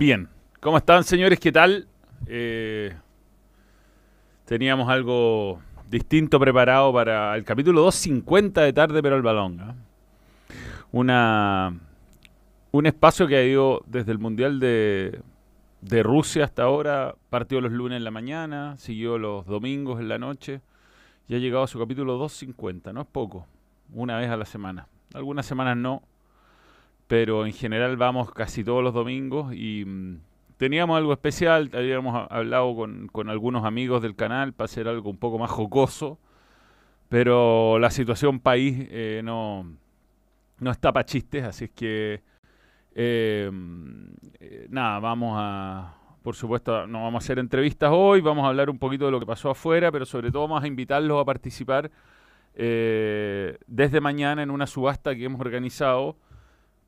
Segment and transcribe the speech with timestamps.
[0.00, 0.30] Bien,
[0.60, 1.38] ¿cómo están señores?
[1.38, 1.86] ¿Qué tal?
[2.26, 2.96] Eh,
[4.46, 9.60] teníamos algo distinto preparado para el capítulo 250 de Tarde pero el Balón.
[9.60, 9.74] ¿ah?
[10.90, 11.78] Una,
[12.72, 15.20] un espacio que ha ido desde el Mundial de,
[15.82, 20.16] de Rusia hasta ahora, partió los lunes en la mañana, siguió los domingos en la
[20.16, 20.62] noche
[21.28, 23.46] y ha llegado a su capítulo 250, no es poco,
[23.92, 24.86] una vez a la semana.
[25.12, 26.04] Algunas semanas no,
[27.10, 30.20] pero en general vamos casi todos los domingos y mm,
[30.58, 35.36] teníamos algo especial, habíamos hablado con, algunos amigos del canal para hacer algo un poco
[35.36, 36.20] más jocoso,
[37.08, 39.66] pero la situación país eh, no,
[40.60, 42.22] no está para chistes, así es que
[42.94, 43.50] eh,
[44.38, 48.70] eh, nada, vamos a, por supuesto, no vamos a hacer entrevistas hoy, vamos a hablar
[48.70, 51.90] un poquito de lo que pasó afuera, pero sobre todo vamos a invitarlos a participar
[52.54, 56.14] desde mañana en una subasta que hemos organizado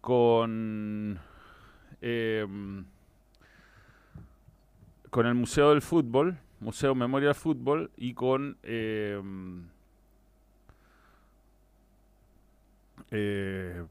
[0.02, 1.18] con,
[2.00, 2.84] em,
[5.10, 9.68] con el Museo del Fútbol, Museo Memoria del Fútbol, y con em,
[13.12, 13.84] eh,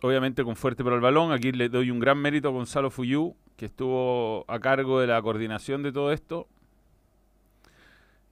[0.00, 1.32] obviamente con Fuerte para el Balón.
[1.32, 5.20] Aquí le doy un gran mérito a Gonzalo Fuyú, que estuvo a cargo de la
[5.20, 6.48] coordinación de todo esto.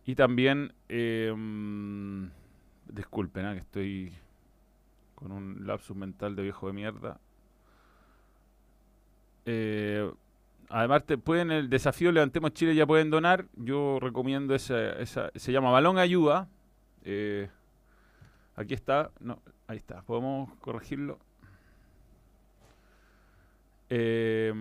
[0.07, 1.35] Y también, eh,
[2.87, 3.53] disculpen, ¿eh?
[3.53, 4.13] que estoy
[5.19, 7.19] con un lapsus mental de viejo de mierda.
[9.47, 10.09] Eh,
[10.69, 13.47] además, te pueden el desafío Levantemos Chile ya pueden donar.
[13.57, 14.95] Yo recomiendo esa,
[15.35, 16.47] se llama Balón Ayuda.
[17.03, 17.51] Eh,
[18.55, 20.03] aquí está, no, ahí está.
[20.03, 21.19] Podemos corregirlo.
[23.91, 24.53] Eh,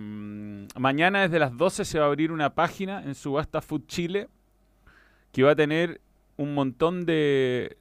[0.74, 4.28] mañana desde las 12 se va a abrir una página en Subasta Food Chile
[5.30, 6.00] que va a tener
[6.38, 7.76] un montón de,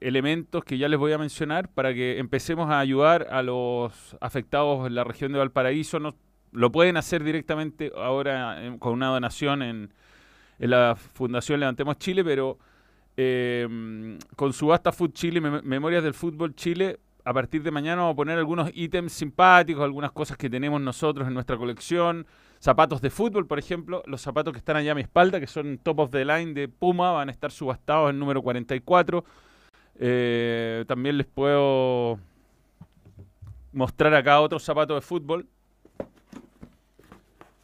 [0.00, 4.86] elementos que ya les voy a mencionar para que empecemos a ayudar a los afectados
[4.86, 6.00] en la región de Valparaíso.
[6.00, 6.16] No,
[6.50, 9.92] lo pueden hacer directamente ahora con una donación en,
[10.58, 12.58] la Fundación Levantemos Chile, pero
[13.16, 18.16] em, con Subasta Food Chile, Memorias del Fútbol Chile, a partir de mañana vamos a
[18.16, 22.26] poner algunos ítems simpáticos, algunas cosas que tenemos nosotros en nuestra colección
[22.62, 25.78] zapatos de fútbol, por ejemplo, los zapatos que están allá a mi espalda, que son
[25.78, 29.24] top of the line de Puma, van a estar subastados en número 44.
[29.98, 32.20] Eh, también les puedo
[33.72, 35.48] mostrar acá otro zapato de fútbol,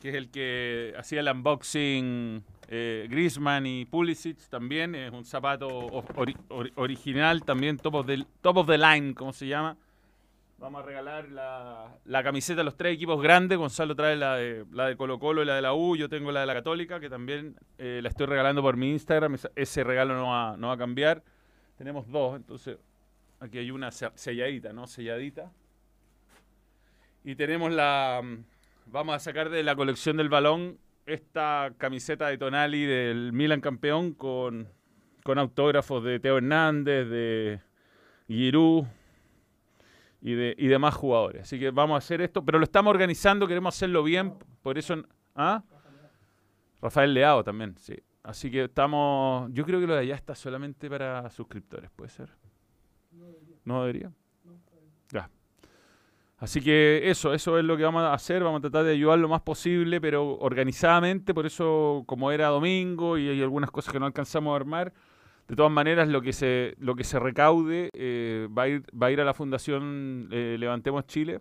[0.00, 4.96] que es el que hacía el unboxing eh, Griezmann y Pulisic también.
[4.96, 5.68] Es un zapato
[6.74, 9.76] original, también top of, the, top of the line, como se llama.
[10.58, 11.28] Vamos a regalar
[12.04, 13.56] la, camiseta de los tres equipos grandes.
[13.56, 15.94] Gonzalo trae la de, la Colo Colo y la de la U.
[15.94, 19.36] Yo tengo la de la Católica, que también eh, la estoy regalando por mi Instagram.
[19.54, 20.26] Ese regalo no
[20.66, 21.22] va, a cambiar.
[21.76, 22.76] Tenemos dos, entonces
[23.38, 24.88] aquí hay una selladita, ¿no?
[24.88, 25.52] Selladita.
[27.22, 28.20] Y tenemos la...
[28.86, 34.12] Vamos a sacar de la colección del balón esta camiseta de Tonali del Milan campeón
[34.12, 34.66] con,
[35.22, 37.60] con autógrafos de Teo Hernández, de
[38.26, 38.86] Giroud,
[40.20, 41.42] y, de, y demás jugadores.
[41.42, 44.96] Así que vamos a hacer esto, pero lo estamos organizando, queremos hacerlo bien, por eso...
[45.34, 45.62] ¿ah?
[46.80, 47.96] Rafael Leao también, sí.
[48.22, 49.50] Así que estamos...
[49.52, 52.30] Yo creo que lo de allá está solamente para suscriptores, ¿puede ser?
[53.64, 54.12] ¿No debería?
[55.10, 55.30] Ya.
[56.38, 59.18] Así que eso, eso es lo que vamos a hacer, vamos a tratar de ayudar
[59.18, 63.98] lo más posible, pero organizadamente, por eso como era domingo y hay algunas cosas que
[63.98, 64.92] no alcanzamos a armar,
[65.48, 69.06] de todas maneras, lo que se, lo que se recaude eh, va, a ir, va
[69.06, 71.40] a ir a la Fundación eh, Levantemos Chile.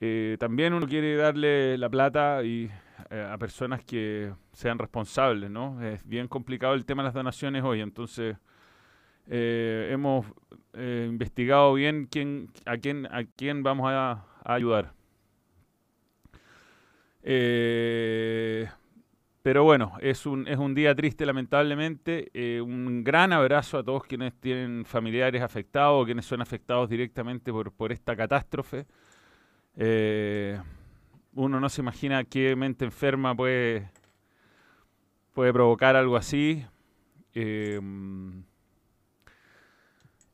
[0.00, 2.68] Eh, también uno quiere darle la plata y,
[3.10, 5.80] a personas que sean responsables, ¿no?
[5.82, 8.36] Es bien complicado el tema de las donaciones hoy, entonces
[9.26, 10.26] hemos
[10.74, 12.08] investigado bien
[12.66, 14.92] a, quién, a quién vamos a, ayudar.
[19.44, 22.30] Pero bueno, es un, es un día triste lamentablemente.
[22.32, 27.52] Eh, un gran abrazo a todos quienes tienen familiares afectados, o quienes son afectados directamente
[27.52, 28.86] por, por esta catástrofe.
[29.76, 30.58] Eh,
[31.34, 33.90] uno no se imagina qué mente enferma puede,
[35.34, 36.64] puede provocar algo así.
[37.34, 37.78] Eh,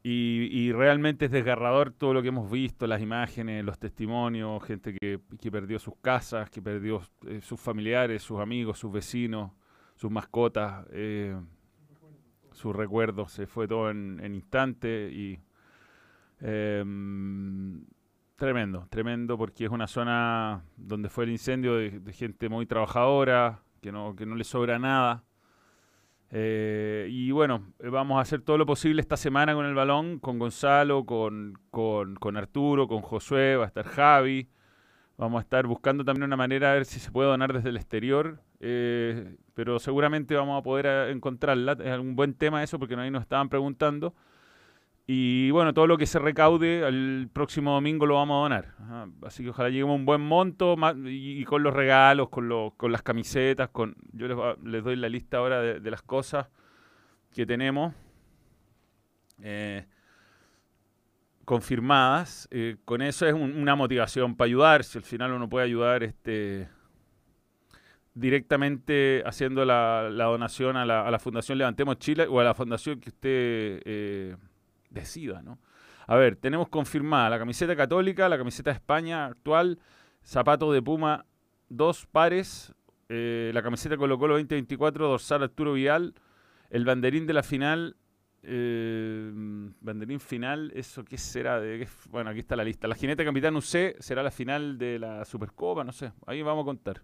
[0.02, 5.20] y, realmente es desgarrador todo lo que hemos visto, las imágenes, los testimonios, gente que,
[5.50, 9.52] perdió sus casas, que perdió eh, sus familiares, sus amigos, sus vecinos,
[9.96, 11.38] sus mascotas, eh,
[12.52, 13.32] sus recuerdos.
[13.32, 15.38] Se fue todo en, en instante y
[16.40, 17.84] em,
[18.36, 23.92] tremendo, tremendo porque es una zona donde fue el incendio de, gente muy trabajadora, que
[23.92, 25.24] no, que no le sobra nada.
[26.32, 30.38] Eh, y bueno, vamos a hacer todo lo posible esta semana con el balón, con
[30.38, 34.48] Gonzalo, con, con, Arturo, con Josué, va a estar Javi.
[35.16, 37.76] Vamos a estar buscando también una manera a ver si se puede donar desde el
[37.76, 41.72] exterior, eh, pero seguramente vamos a poder eh, encontrarla.
[41.72, 44.14] Es un buen tema eso porque ahí nos estaban preguntando.
[45.12, 49.10] Y bueno, todo lo que se recaude el próximo domingo lo vamos a donar.
[49.26, 53.02] Así que ojalá lleguemos a un buen monto y, con los regalos, con, con las
[53.02, 53.70] camisetas.
[53.70, 56.46] con Yo les, doy la lista ahora de, las cosas
[57.34, 57.92] que tenemos
[59.42, 59.84] eh,
[61.44, 62.46] confirmadas.
[62.52, 64.84] Eh, con eso es una motivación para ayudar.
[64.84, 66.68] Si al final uno puede ayudar este,
[68.14, 73.82] directamente haciendo la, donación a la, Fundación Levantemos Chile o a la fundación que usted...
[73.84, 74.36] Eh,
[74.90, 75.58] decida, ¿no?
[76.06, 79.78] A ver, tenemos confirmada la camiseta católica, la camiseta de España actual,
[80.24, 81.24] zapato de Puma,
[81.68, 82.74] dos pares,
[83.08, 86.14] eh, la camiseta Colo Colo 2024, dorsal Arturo Vial,
[86.68, 87.96] el banderín de la final,
[88.42, 89.30] eh,
[89.80, 91.60] banderín final, ¿eso qué será?
[91.60, 92.88] De, bueno, aquí está la lista.
[92.88, 96.66] La jineta Capitán UC será la final de la Supercopa, no sé, ahí vamos a
[96.66, 97.02] contar.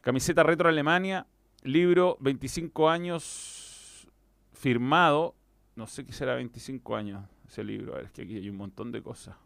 [0.00, 1.26] Camiseta Retro Alemania,
[1.62, 4.08] libro 25 años
[4.52, 5.34] firmado
[5.78, 7.92] no sé qué será 25 años ese libro.
[7.92, 9.36] A ver, es que aquí hay un montón de cosas.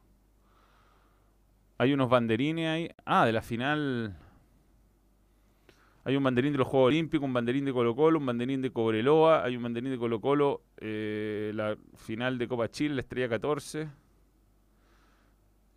[1.77, 2.89] Hay unos banderines ahí.
[3.05, 4.17] Ah, de la final.
[6.05, 8.73] Hay un banderín de los Juegos Olímpicos, un banderín de Colo Colo, un banderín de
[8.73, 13.29] Cobreloa, hay un banderín de Colo Colo, eh, la final de Copa Chile, la estrella
[13.29, 13.89] 14.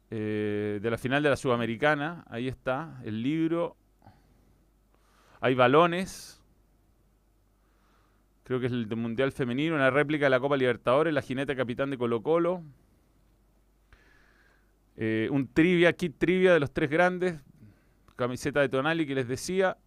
[0.09, 3.75] Eh, de la final de la Sudamericana, ahí está, el libro.
[5.41, 6.41] Hay balones
[8.45, 11.89] creo que es el Mundial Femenino, una réplica de la Copa Libertadores, la jineta capitán
[11.89, 12.61] de Colo Colo.
[14.97, 17.41] Eh, un trivia, kit trivia de los tres grandes,
[18.15, 19.77] camiseta de Tonali que les decía,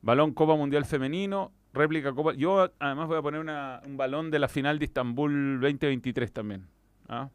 [0.00, 2.34] balón Copa Mundial Femenino, réplica Copa...
[2.34, 6.68] Yo además voy a poner un balón de la final de Istambul 2023 también,
[7.08, 7.28] ¿ah?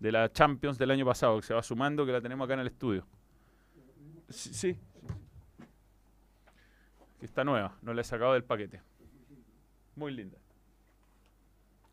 [0.00, 2.60] de la Champions del año pasado, que se va sumando, que la tenemos acá en
[2.60, 3.06] el estudio.
[4.28, 4.76] Sí, sí.
[7.20, 8.82] está nueva, no la he sacado del paquete.
[9.96, 10.38] Muy linda.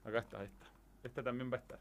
[0.04, 0.66] Acá está esta.
[1.04, 1.80] Esta también va a estar.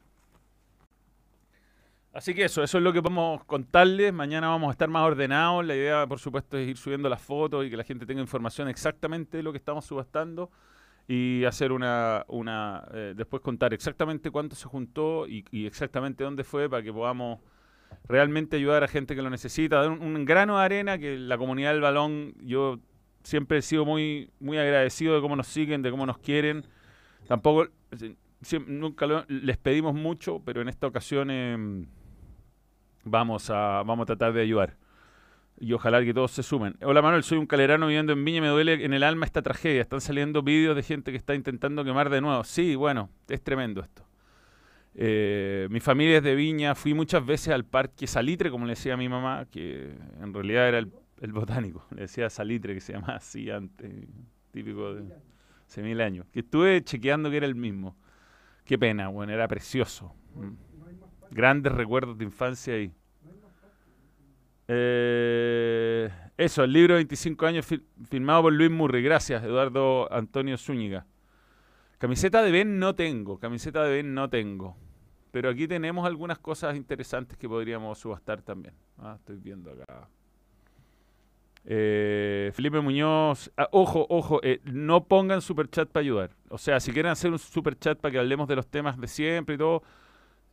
[2.12, 4.12] Así que eso, eso es lo que podemos contarles.
[4.12, 5.64] Mañana vamos a estar más ordenados.
[5.64, 8.68] La idea, por supuesto, es ir subiendo las fotos y que la gente tenga información
[8.68, 10.50] exactamente de lo que estamos subastando
[11.08, 16.70] y hacer una, una eh, después contar exactamente cuánto se juntó y, exactamente dónde fue
[16.70, 17.40] para que podamos
[18.04, 21.36] realmente ayudar a gente que lo necesita, dar un, un, grano de arena que la
[21.36, 22.78] comunidad del balón, yo
[23.22, 26.66] siempre he sido muy, muy agradecido de cómo nos siguen, de cómo nos quieren.
[27.26, 27.68] Tampoco,
[28.66, 31.86] nunca les pedimos mucho, pero en esta ocasión em,
[33.04, 34.76] vamos, a, vamos a tratar de ayudar.
[35.60, 36.76] Y ojalá que todos se sumen.
[36.82, 39.80] Hola Manuel, soy un calerano viviendo en Viña, me duele en el alma esta tragedia.
[39.80, 42.42] Están saliendo vídeos de gente que está intentando quemar de nuevo.
[42.42, 44.04] Sí, bueno, es tremendo esto.
[44.94, 48.94] Eh, mi familia es de Viña, fui muchas veces al parque Salitre, como le decía
[48.94, 50.90] a mi mamá, que en realidad era el
[51.22, 53.90] el botánico, le decía salitre que se llamaba así antes,
[54.50, 55.04] típico de
[55.66, 57.96] hace mil años, que estuve chequeando que era el mismo.
[58.64, 60.14] Qué pena, bueno, era precioso.
[60.34, 60.50] Mm.
[61.30, 62.92] Grandes recuerdos de infancia ahí.
[64.68, 67.66] Eh, eso, el libro 25 años
[68.08, 69.02] firmado por Luis Murray.
[69.02, 71.06] Gracias, Eduardo Antonio Zúñiga.
[71.98, 74.76] Camiseta de Ben no tengo, camiseta de Ben no tengo.
[75.30, 78.74] Pero aquí tenemos algunas cosas interesantes que podríamos subastar también.
[78.98, 80.08] Ah, estoy viendo acá.
[81.64, 86.30] Eh, Felipe Muñoz, ah, ojo, ojo, eh, no pongan super chat para ayudar.
[86.48, 89.06] O sea, si quieren hacer un super chat para que hablemos de los temas de
[89.06, 89.82] siempre y todo,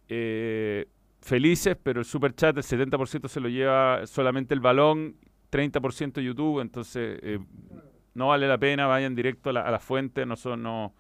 [0.08, 0.88] eh,
[1.22, 5.16] felices, pero el super chat, el 70% se lo lleva solamente el balón,
[5.52, 7.40] 30% YouTube, entonces eh,
[8.14, 10.94] no vale la pena, vayan directo a la, fuente, no, no,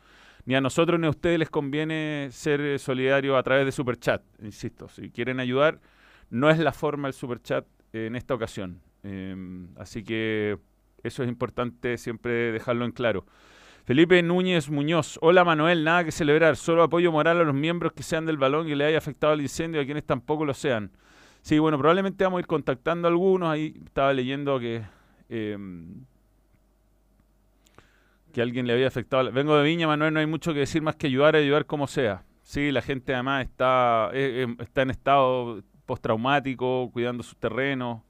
[0.45, 4.23] ni a nosotros ni a ustedes les conviene ser solidarios a través de super chat,
[4.41, 5.79] insisto, si quieren ayudar,
[6.31, 8.81] no es la forma el super chat en esta ocasión.
[9.03, 10.57] Em, así que
[11.03, 13.25] eso es importante siempre dejarlo en claro.
[13.85, 15.17] Felipe Núñez Muñoz.
[15.21, 18.67] Hola Manuel, nada que celebrar, solo apoyo moral a los miembros que sean del balón
[18.69, 20.91] y le haya afectado el incendio a quienes tampoco lo sean.
[21.41, 23.49] Sí, bueno, probablemente vamos a ir contactando a algunos.
[23.49, 24.83] Ahí estaba leyendo que,
[25.29, 26.05] em,
[28.33, 29.31] que alguien le había afectado.
[29.31, 32.23] Vengo de Viña, Manuel, no hay mucho que decir más que ayudar ayudar como sea.
[32.43, 38.01] Sí, la gente además está, eh, em, está en estado postraumático, cuidando sus terrenos.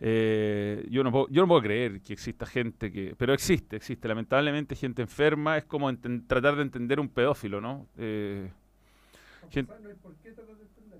[0.00, 3.14] Eh, yo, no puedo, yo no puedo creer que exista gente que...
[3.16, 4.06] Pero existe, existe.
[4.06, 5.92] Lamentablemente gente enferma es como
[6.26, 7.86] tratar de entender un pedófilo, ¿no?
[7.96, 8.50] Eh,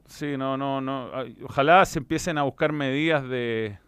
[0.07, 1.11] sí, no, no, no.
[1.45, 3.79] Ojalá se empiecen a buscar medidas de,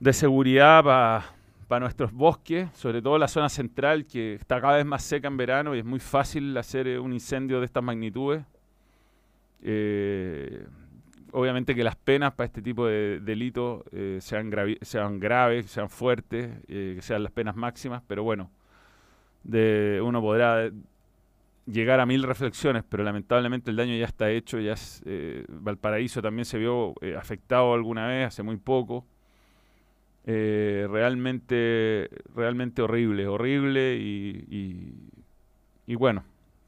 [0.00, 0.82] de seguridad
[1.68, 5.36] para nuestros bosques, sobre todo la zona central, que está cada vez más seca en
[5.36, 8.44] verano y es muy fácil hacer eh, un incendio de estas magnitudes.
[9.62, 10.66] Eh,
[11.32, 14.78] obviamente que las penas para este tipo de delitos eh, sean, graves,
[15.70, 18.50] sean fuertes, que sean las penas máximas, pero bueno,
[19.44, 20.70] de, uno podrá
[21.66, 24.74] llegar a mil reflexiones, pero lamentablemente el daño ya está hecho, ya
[25.48, 29.06] Valparaíso también se vio afectado alguna vez, hace muy poco.
[30.26, 34.44] Eh, realmente, realmente horrible, horrible y,
[35.86, 36.24] y, bueno,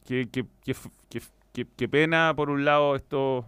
[0.07, 3.45] qué, qué, qué, qué, pena por un lado esto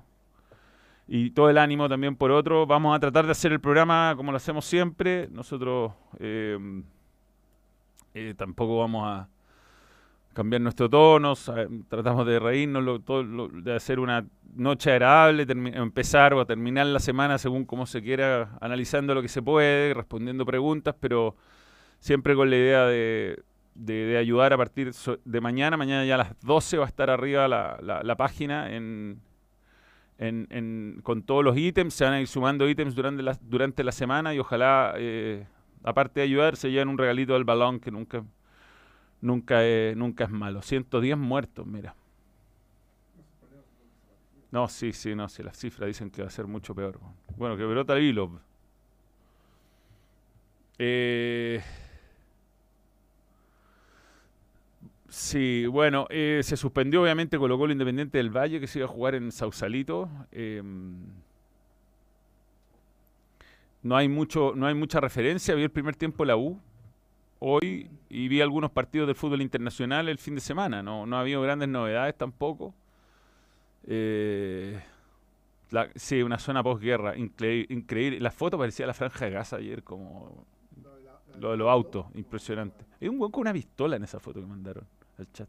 [1.06, 2.66] y todo el ánimo también por otro.
[2.66, 5.28] Vamos a tratar de hacer el programa como lo hacemos siempre.
[5.30, 6.58] Nosotros eh,
[8.14, 9.28] eh, tampoco vamos a
[10.34, 11.34] cambiar nuestro tono,
[11.88, 13.00] tratamos de reírnos,
[13.62, 19.14] de hacer una noche agradable, empezar o terminar la semana según como se quiera, analizando
[19.14, 21.36] lo que se puede, respondiendo preguntas, pero
[22.00, 23.42] siempre con la idea de,
[23.74, 24.92] de, ayudar a partir
[25.24, 25.76] de mañana.
[25.76, 29.20] Mañana ya a las 12 va a estar arriba la, la, página en,
[30.18, 31.94] en, con todos los ítems.
[31.94, 35.46] Se van a ir sumando ítems durante la, durante la semana y ojalá, eh,
[35.82, 38.24] aparte de ayudar, se lleven un regalito del balón que nunca,
[39.20, 39.60] nunca,
[39.94, 40.62] nunca es malo.
[40.62, 41.94] 110 muertos, mira.
[44.50, 47.00] No, sí, sí, no, sí, las cifras dicen que va a ser mucho peor.
[47.36, 48.38] Bueno, que brota Vilov.
[50.78, 51.60] Eh,
[55.14, 58.90] sí, bueno, eh, se suspendió obviamente colocó el Independiente del Valle que se iba a
[58.90, 60.08] jugar en Sausalito.
[60.32, 60.96] Em,
[63.82, 65.54] no hay mucho, no hay mucha referencia.
[65.54, 66.60] Vi el primer tiempo la U
[67.38, 70.82] hoy y vi algunos partidos del fútbol internacional el fin de semana.
[70.82, 72.74] No, no ha habido grandes novedades tampoco.
[73.86, 74.80] Eh,
[75.94, 78.20] sí, una zona posguerra, increíble.
[78.20, 80.44] La foto parecía la franja de Gaza ayer, como
[81.38, 82.84] lo de los autos, impresionante.
[83.00, 84.86] Hay un buen con una pistola en esa foto que mandaron
[85.18, 85.48] al chat.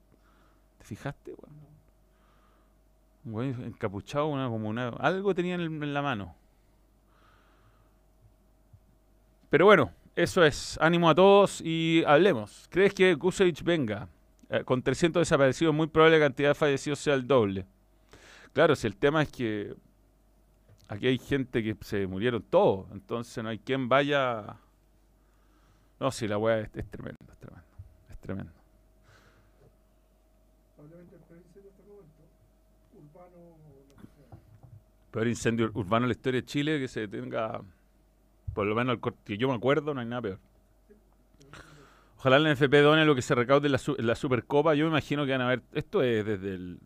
[0.77, 1.35] ¿Te fijaste?
[3.25, 6.35] Un güey encapuchado, una, como una, algo tenía en, la mano.
[9.49, 10.77] Pero bueno, eso es.
[10.81, 12.67] Ánimo a todos y hablemos.
[12.69, 14.07] ¿Crees que Kusevich venga?
[14.49, 17.65] Eh, con 300 desaparecidos, muy probable la cantidad de fallecidos sea el doble.
[18.53, 19.75] Claro, si el tema es que
[20.87, 24.57] aquí hay gente que se murieron todos, entonces no hay quien vaya.
[25.99, 27.67] No, si la weá es, tremendo, es tremendo,
[28.09, 28.64] es tremendo.
[35.15, 37.61] Peor incendio urbano en la historia de Chile que se tenga,
[38.53, 40.39] por lo menos que yo me acuerdo, no hay nada peor.
[42.17, 44.75] Ojalá el NFP done lo que se recaude en la, en la Supercopa.
[44.75, 45.61] Yo me imagino que van a ver.
[45.71, 46.79] Esto es desde el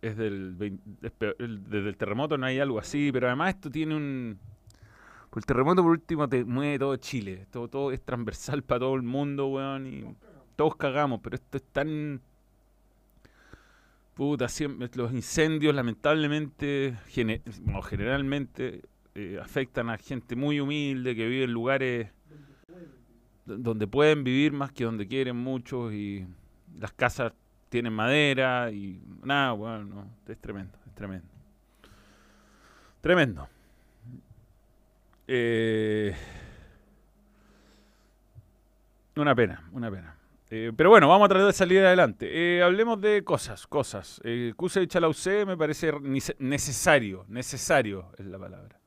[0.00, 4.38] desde el terremoto no hay algo así, pero además esto tiene un
[5.28, 8.94] pues el terremoto por último te mueve todo Chile, todo, todo es transversal para todo
[8.94, 10.16] el mundo, weón, y
[10.56, 12.22] todos cagamos, pero esto es tan
[14.14, 14.46] puta,
[14.94, 16.96] los incendios lamentablemente
[17.88, 18.82] generalmente
[19.14, 22.10] eh, afectan a gente muy humilde que vive en lugares
[23.44, 26.26] donde pueden vivir más que donde quieren muchos y
[26.78, 27.32] las casas
[27.68, 31.28] tienen madera y nada, bueno, es tremendo, es tremendo.
[33.00, 33.48] Tremendo.
[35.26, 36.14] Eh,
[39.16, 40.13] una pena, una pena.
[40.56, 42.30] Eh, pero bueno, vamos a tratar de salir adelante.
[42.30, 44.20] Eh, hablemos de cosas, cosas.
[44.22, 45.90] Eh, Kusevich a la UC me parece
[46.38, 48.78] necesario, necesario es la palabra.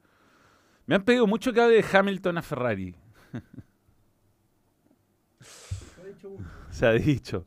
[0.85, 2.95] Me han pedido mucho que hable de Hamilton a Ferrari.
[6.69, 7.45] Se ha dicho.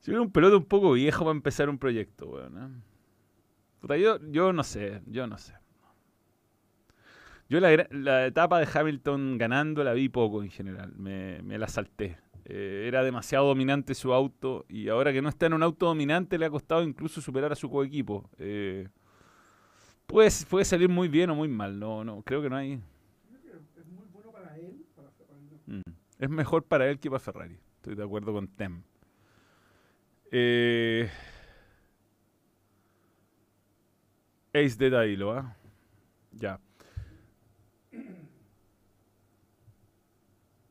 [0.00, 2.82] Si hubiera un pelote un poco viejo para empezar un proyecto, weón.
[3.98, 5.54] yo, yo no sé, yo no sé.
[7.48, 12.18] Yo la, etapa de Hamilton ganando la vi poco en general, me, la salté.
[12.48, 16.38] Eh, era demasiado dominante su auto y ahora que no está en un auto dominante
[16.38, 18.30] le ha costado incluso superar a su coequipo.
[18.38, 18.88] Eh,
[20.06, 22.74] puede, salir muy bien o muy mal, no, no, creo que no hay...
[23.76, 24.86] Es muy bueno para él.
[26.20, 28.80] Es mejor para él que para Ferrari, estoy de acuerdo con Tem.
[30.30, 31.10] Eh,
[34.54, 35.56] Ace de Dailo, ¿ah?
[36.30, 36.60] Ya.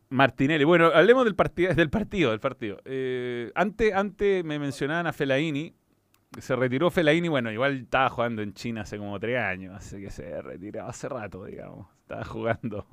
[0.10, 0.64] Martinelli.
[0.64, 2.32] Bueno, hablemos del, partido, del partido.
[2.32, 2.78] Del partido.
[2.86, 5.74] Eh, antes, me mencionaban a Felaini.
[6.40, 7.28] Se retiró Felaini.
[7.28, 9.76] Bueno, igual estaba jugando en China hace como tres años.
[9.76, 11.88] Así que se retiró hace rato, digamos.
[12.02, 12.88] Estaba jugando.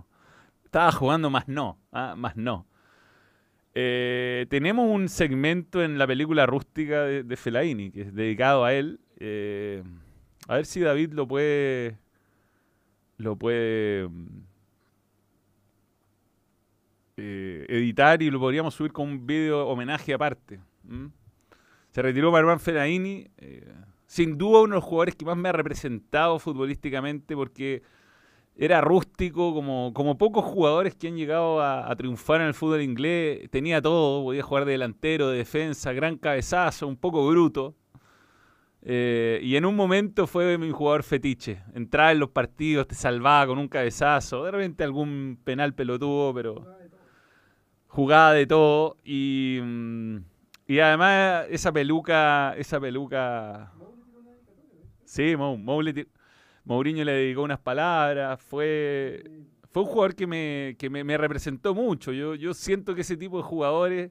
[0.64, 1.78] Estaba jugando más no.
[1.92, 2.14] ¿ah?
[2.16, 2.66] Más no.
[3.74, 9.00] Eh, tenemos un segmento en la película rústica de, Fellaini, que es dedicado a él.
[9.18, 9.82] Eh,
[10.48, 11.98] a ver si David lo puede.
[13.16, 14.08] Lo puede.
[17.24, 20.58] Eh, editar y lo podríamos subir con un video homenaje aparte.
[21.92, 23.72] Se retiró Marwan Fenaini, eh,
[24.06, 27.82] sin duda uno de los jugadores que más me ha representado futbolísticamente porque
[28.56, 33.48] era rústico, como, como pocos jugadores que han llegado a, triunfar en el fútbol inglés.
[33.50, 37.76] Tenía todo, podía jugar de delantero, de defensa, gran cabezazo, un poco bruto.
[38.84, 41.62] Eh, y en un momento fue mi jugador fetiche.
[41.72, 46.81] Entraba en los partidos, te salvaba con un cabezazo, de repente algún penal pelotudo, pero
[47.92, 48.96] jugaba de todo.
[49.04, 50.16] Y, mm,
[50.66, 53.72] y además esa peluca, esa peluca...
[55.04, 55.34] Sí,
[56.64, 59.22] Mourinho le dedicó unas palabras, fue,
[59.70, 62.12] fue un jugador que, me, que me, representó mucho.
[62.12, 64.10] Yo, yo siento que ese tipo de jugadores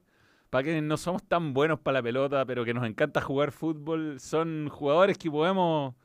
[0.52, 4.20] para quienes no somos tan buenos para la pelota, pero que nos encanta jugar fútbol,
[4.20, 5.96] son jugadores que podemos,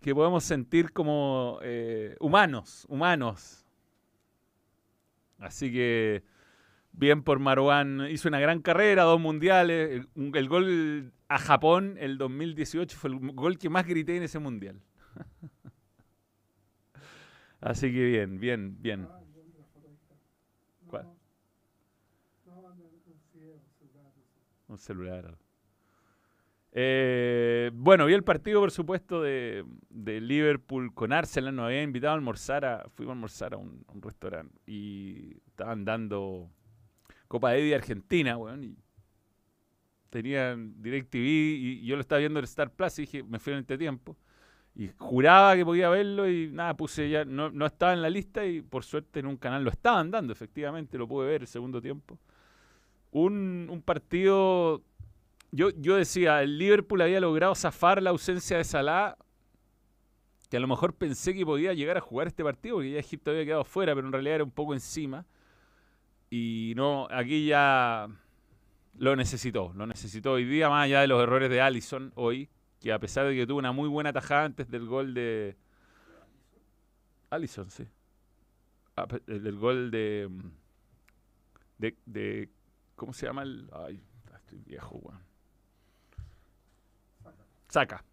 [0.00, 3.64] que podemos sentir como eh, humanos, humanos.
[5.38, 6.24] Así que
[7.00, 12.18] bien por Marwan, hizo una gran carrera, dos mundiales, el, el gol a Japón el
[12.18, 14.80] 2018 fue el gol que más grité en ese mundial.
[17.60, 19.08] Así que bien, bien, bien.
[24.68, 25.36] Un celular.
[26.70, 31.56] Eh, bueno, vi el partido, por supuesto, de, Liverpool con Arsenal.
[31.56, 36.48] Nos habían invitado a almorzar, a, fuimos a almorzar a un, restaurante y estaban dando
[37.30, 38.64] Copa de Argentina, weón.
[38.64, 38.76] y
[40.10, 43.60] tenían DirecTV y, yo lo estaba viendo en Star Plus y dije, me fui en
[43.60, 44.16] este tiempo.
[44.74, 48.62] Y juraba que podía verlo y nada, puse ya, no, estaba en la lista y
[48.62, 52.18] por suerte en un canal lo estaban dando, efectivamente, lo pude ver el segundo tiempo
[53.12, 54.82] un, partido.
[55.52, 59.16] Yo, yo decía, el Liverpool había logrado zafar la ausencia de Salah,
[60.48, 63.30] que a lo mejor pensé que podía llegar a jugar este partido, porque ya Egipto
[63.30, 65.26] había quedado fuera, pero en realidad era un poco encima.
[66.30, 68.08] Y no, aquí ya
[68.96, 72.48] lo necesitó, lo necesitó hoy día, más allá de los errores de Allison hoy,
[72.80, 75.56] que a pesar de que tuvo una muy buena tajada antes del gol de.
[77.30, 77.86] Allison, sí.
[79.26, 80.28] El, gol de,
[81.78, 82.48] de
[83.00, 83.66] ¿Cómo se llama el.?
[83.72, 83.98] Ay,
[84.36, 85.22] estoy viejo, weón.
[87.68, 88.04] Saca.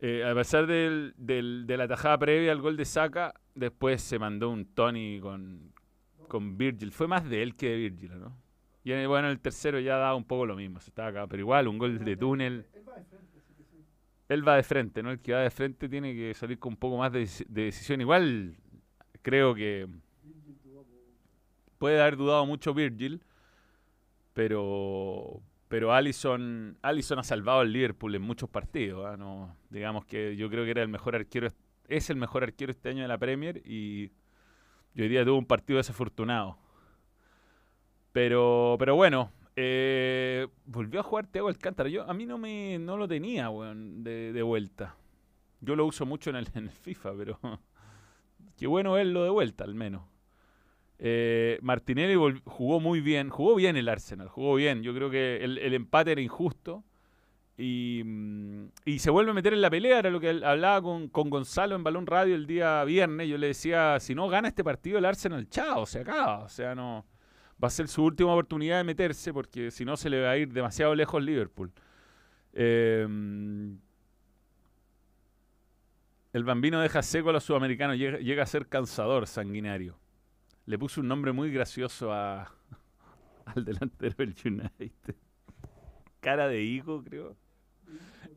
[0.00, 4.48] Eh, a pesar del, de la tajada previa al gol de Saca, después se mandó
[4.48, 5.74] un Tony con,
[6.28, 6.92] con Virgil.
[6.92, 8.36] Fue más de él que de Virgil, ¿no?
[8.84, 10.80] Y eh, bueno, el tercero ya daba un poco lo mismo.
[10.80, 12.66] Se estaba acá, pero igual, un gol de túnel.
[14.28, 15.10] Él va de frente, ¿no?
[15.10, 18.00] El que va de frente tiene que salir con un poco más de, de decisión.
[18.00, 18.56] Igual,
[19.22, 19.88] creo que
[21.78, 23.22] puede haber dudado mucho Virgil
[24.38, 29.04] pero pero Allison, Allison ha salvado al Liverpool en muchos partidos.
[29.04, 29.16] ¿ah?
[29.16, 31.48] No, digamos que yo creo que era el mejor arquero,
[31.88, 34.12] es el mejor arquero este año de la Premier y
[35.02, 36.58] hoy día tuvo un partido desafortunado.
[38.12, 41.88] Pero, pero bueno, eh, volvió a jugar Thiago Alcántara.
[41.88, 44.96] Yo, a mí no me no lo tenía de, vuelta.
[45.60, 47.38] Yo lo uso mucho en el, en el FIFA, pero
[48.56, 50.02] qué bueno verlo de vuelta al menos.
[51.00, 54.82] Eh, Martinelli jugó muy bien, jugó bien el Arsenal, jugó bien.
[54.82, 56.84] Yo creo que el, empate era injusto.
[57.58, 61.74] Mm, y, se vuelve a meter en la pelea, era lo que hablaba con, Gonzalo
[61.74, 63.28] en Balón Radio el día viernes.
[63.28, 66.44] Yo le decía, si no gana este partido el Arsenal, chao, se acaba.
[66.44, 67.04] O sea, no
[67.62, 70.36] va a ser su última oportunidad de meterse porque si no se le va a
[70.38, 71.72] ir demasiado lejos Liverpool.
[72.52, 73.78] Em,
[76.32, 79.98] el bambino deja seco a los sudamericanos, llega a ser cansador, sanguinario
[80.68, 82.52] le puso un nombre muy gracioso a,
[83.46, 85.16] al delantero del United.
[86.20, 87.38] Cara de higo, creo.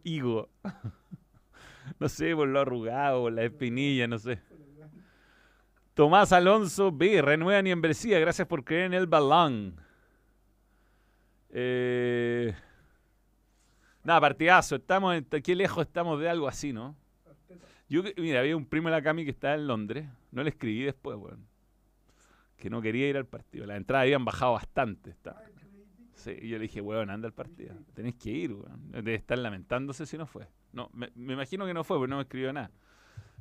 [0.03, 0.49] Higo.
[1.99, 4.39] No sé, por lo arrugado, por la espinilla, no sé.
[5.93, 7.21] Tomás Alonso B.
[7.21, 7.71] Renueva ni.
[7.71, 9.75] Gracias por creer en el balón.
[11.49, 12.55] Eh...
[14.03, 14.77] Nada, partidazo.
[14.77, 16.95] Estamos, qué lejos estamos de algo así, ¿no?
[17.89, 20.07] Yo, mira, había un primo de la Cami que estaba en Londres.
[20.31, 21.51] No le escribí después, weón
[22.61, 23.65] que no quería ir al partido.
[23.65, 25.15] Las entradas habían bajado bastante.
[26.27, 27.75] Y yo le dije, weón, anda al partido.
[27.93, 28.91] Tenés que ir, weón.
[28.91, 30.47] Debe estar lamentándose si no fue.
[30.73, 32.71] No, me, imagino que no fue, porque no me escribió nada.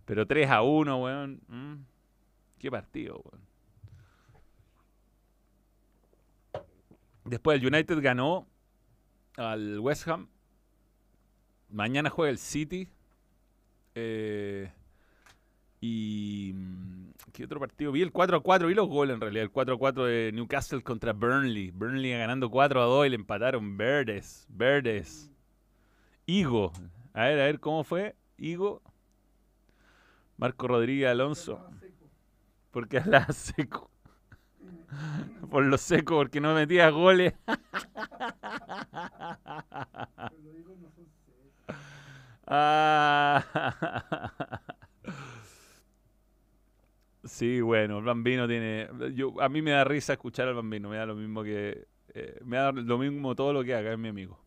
[0.04, 1.40] Pero 3 a 1, weón.
[1.48, 1.74] Mm,
[2.58, 3.50] qué partido, weón.
[7.24, 8.46] Después el United ganó
[9.36, 10.28] al West Ham.
[11.68, 12.88] Mañana juega el City.
[13.94, 14.72] Eh,
[15.80, 16.52] y.
[16.54, 17.92] Mm, ¿Qué otro partido?
[17.92, 19.44] Vi el 4 a 4, vi los goles en realidad.
[19.44, 21.70] El 4 a 4 de Newcastle contra Burnley.
[21.70, 24.46] Burnley ganando 4 a 2 y le empataron Verdes.
[24.50, 25.30] Verdes.
[26.26, 26.72] Higo.
[27.14, 28.16] A ver, a ver cómo fue.
[28.36, 28.82] Higo.
[30.36, 31.64] Marco Rodríguez Alonso.
[32.70, 33.90] Porque hablaba seco.
[35.50, 37.34] Por lo seco, porque no metía goles.
[42.52, 43.44] Ah.
[47.24, 48.88] Sí, bueno, el bambino tiene.
[49.14, 51.86] Yo, a mí me da risa escuchar al bambino, me da lo mismo que.
[52.14, 54.40] Eh, me da lo mismo todo lo que haga, es mi amigo.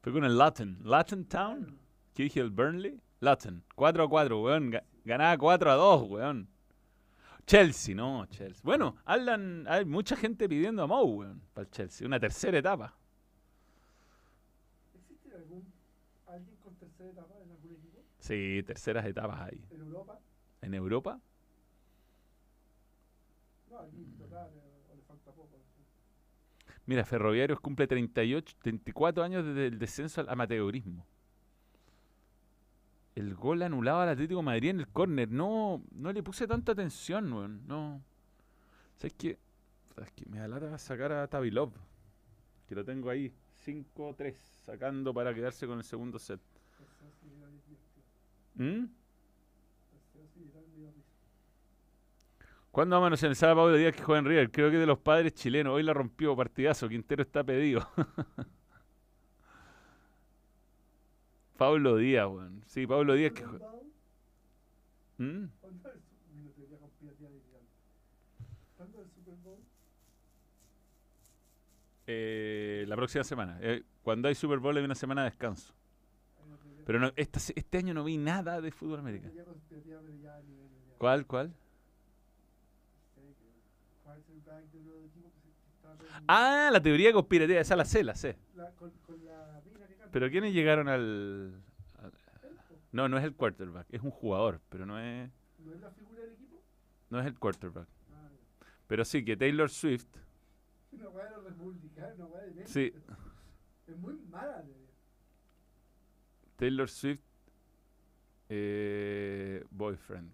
[0.00, 0.78] Fue con el Latin.
[0.84, 1.78] ¿Latin Town?
[2.14, 2.40] ¿Qué dije?
[2.40, 3.00] ¿El Burnley?
[3.20, 3.64] Latin.
[3.74, 4.72] 4 a 4, weón.
[5.04, 6.48] Ganaba 4 a 2, weón.
[7.46, 8.60] Chelsea, no, Chelsea.
[8.62, 12.06] Bueno, hablan, hay mucha gente pidiendo a Mou, weón, para el Chelsea.
[12.06, 12.94] Una tercera etapa.
[14.94, 15.64] ¿Existe algún
[16.26, 18.04] alguien con tercera etapa en algún equipo?
[18.18, 19.64] Sí, terceras etapas ahí.
[19.70, 20.20] ¿En Europa?
[20.60, 21.20] ¿En Europa?
[23.78, 24.50] No, aquí total,
[24.90, 25.58] o le falta poco.
[26.86, 31.06] Mira, Ferroviarios cumple 38, 34 años desde el descenso al amateurismo.
[33.14, 35.30] El gol anulado al Atlético de Madrid en el córner.
[35.30, 37.66] No, no le puse tanta atención, weón.
[37.66, 38.00] No.
[38.96, 39.38] ¿Sabes qué?
[39.94, 40.24] ¿Sabes qué?
[40.26, 41.72] Me da lata sacar a Tavilov.
[42.68, 43.32] Que lo tengo ahí.
[43.66, 44.34] 5-3.
[44.64, 46.40] Sacando para quedarse con el segundo set.
[48.54, 48.86] ¿Mm?
[49.90, 51.04] Tercera sí era divertido.
[52.70, 54.50] ¿Cuándo vamos a anunciar a Pablo Díaz que juega en River?
[54.50, 55.72] Creo que de los padres chilenos.
[55.74, 56.88] Hoy la rompió, partidazo.
[56.88, 57.88] Quintero está pedido.
[61.56, 62.62] Pablo Díaz, weón.
[62.66, 63.66] Sí, Pablo Díaz que juega.
[65.18, 65.46] ¿Mm?
[65.60, 67.62] ¿Cuándo es su- Mira, teoría conspirativa de Vidal.
[68.76, 69.58] ¿Cuándo es el Super Bowl?
[72.06, 73.58] Eh, la próxima semana.
[73.60, 75.74] Eh, cuando hay Super Bowl hay una semana de descanso.
[76.86, 79.34] Pero no, este año no vi nada de fútbol americano.
[80.96, 81.52] ¿Cuál, cuál?
[84.48, 86.70] No sé, que quarterback de uno de los equipos que se- que está con- Ah,
[86.72, 87.60] la teoría conspirativa.
[87.60, 88.36] Esa la sé, la sé.
[88.54, 90.10] la- con, con la mina que canta.
[90.12, 91.62] Pero ¿quiénes llegaron al...?
[92.90, 93.86] No, no es el quarterback.
[93.90, 96.62] Es un jugador, pero no es, ¿No es la figura del equipo?
[97.10, 97.86] no es el quarterback.
[98.12, 98.28] Ah,
[98.86, 100.06] Pero sí, que Taylor Swift...
[100.92, 102.72] de los republicanos, una weá de Messi.
[102.90, 102.94] Sí.
[103.86, 104.64] Es muy mala.
[106.56, 107.20] Taylor Swift...
[108.48, 110.32] eh, boyfriend.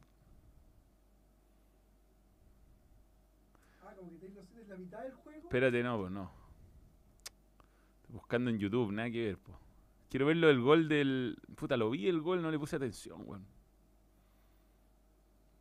[3.84, 5.40] Ah, como que Taylor Swift es la mitad del juego.
[5.40, 6.30] Espérate, no, pues no.
[8.02, 9.58] Estoy buscando en YouTube, nada que ver, pues.
[10.10, 11.38] Quiero ver lo del gol del.
[11.56, 13.46] Puta, lo vi el gol, no le puse atención, weón.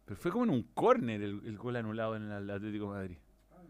[0.05, 3.17] Pero fue como en un córner el, el gol anulado en el Atlético de Madrid.
[3.51, 3.61] Ah.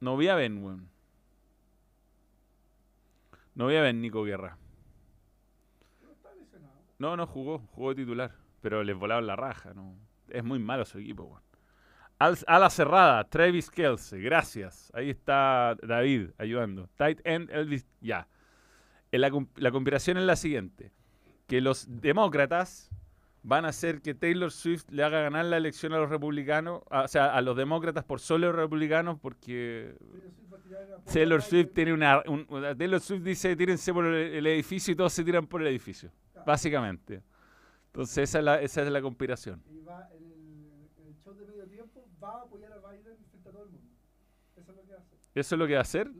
[0.00, 0.88] No vi a Ben, weón.
[3.54, 4.56] No vi a Ben Nico Guerra.
[6.98, 8.36] No, no jugó, jugó titular.
[8.60, 9.96] Pero les volaron la raja, no.
[10.32, 11.40] Es muy malo su equipo.
[12.18, 14.90] Al- A la cerrada, Travis Kelsey, gracias.
[14.94, 16.88] Ahí está David ayudando.
[16.96, 18.28] Tight end, Elvis, ya.
[19.10, 20.92] Eh, La, la conspiración es la siguiente:
[21.46, 22.90] que los demócratas
[23.44, 27.02] van a hacer que Taylor Swift le haga ganar la elección a los republicanos, a-
[27.02, 29.96] o sea, a los demócratas por solo los republicanos, porque
[31.12, 32.46] Taylor Swift tiene una, un-
[32.78, 36.10] Taylor Swift dice tírense por el edificio y todos se tiran por el edificio,
[36.46, 37.22] básicamente.
[37.92, 39.62] Entonces esa es la, esa es la conspiración.
[39.70, 40.24] Y va el,
[41.06, 43.88] el show de medio tiempo, va a apoyar a Biden frente a todo el mundo.
[44.56, 45.16] Eso es lo que hace.
[45.34, 46.10] Eso es lo que va a hacer,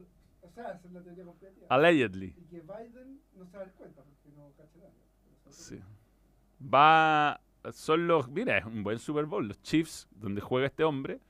[0.42, 1.66] O sea, esa es la teoría conspirativa.
[1.70, 2.34] allegedly.
[2.36, 4.92] Y que Biden no se va a dar cuenta porque no cacha nada.
[5.48, 5.80] Sí.
[6.62, 7.40] Va,
[7.72, 11.20] son los, mira, es un buen Super Bowl, los Chiefs, donde juega este hombre,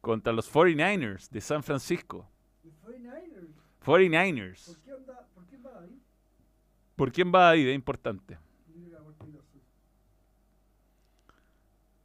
[0.00, 2.26] contra los 49ers de San Francisco.
[2.64, 3.48] El 49ers.
[3.84, 4.66] 49ers.
[4.66, 4.92] ¿Por qué,
[5.34, 6.00] ¿Por qué va ahí?
[6.96, 7.68] ¿Por quién va ahí?
[7.68, 8.38] Es importante.
[8.74, 9.64] Mira, por Taylor Swift.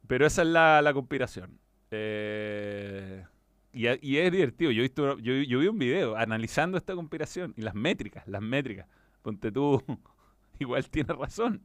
[0.06, 1.58] Pero esa es la, la conspiración.
[1.90, 3.24] Eh,
[3.72, 4.70] y, y es divertido.
[4.70, 8.86] Yo, visto, yo, yo vi un video analizando esta conspiración y las métricas, las métricas.
[9.22, 9.82] Ponte tú,
[10.58, 11.62] igual tiene razón.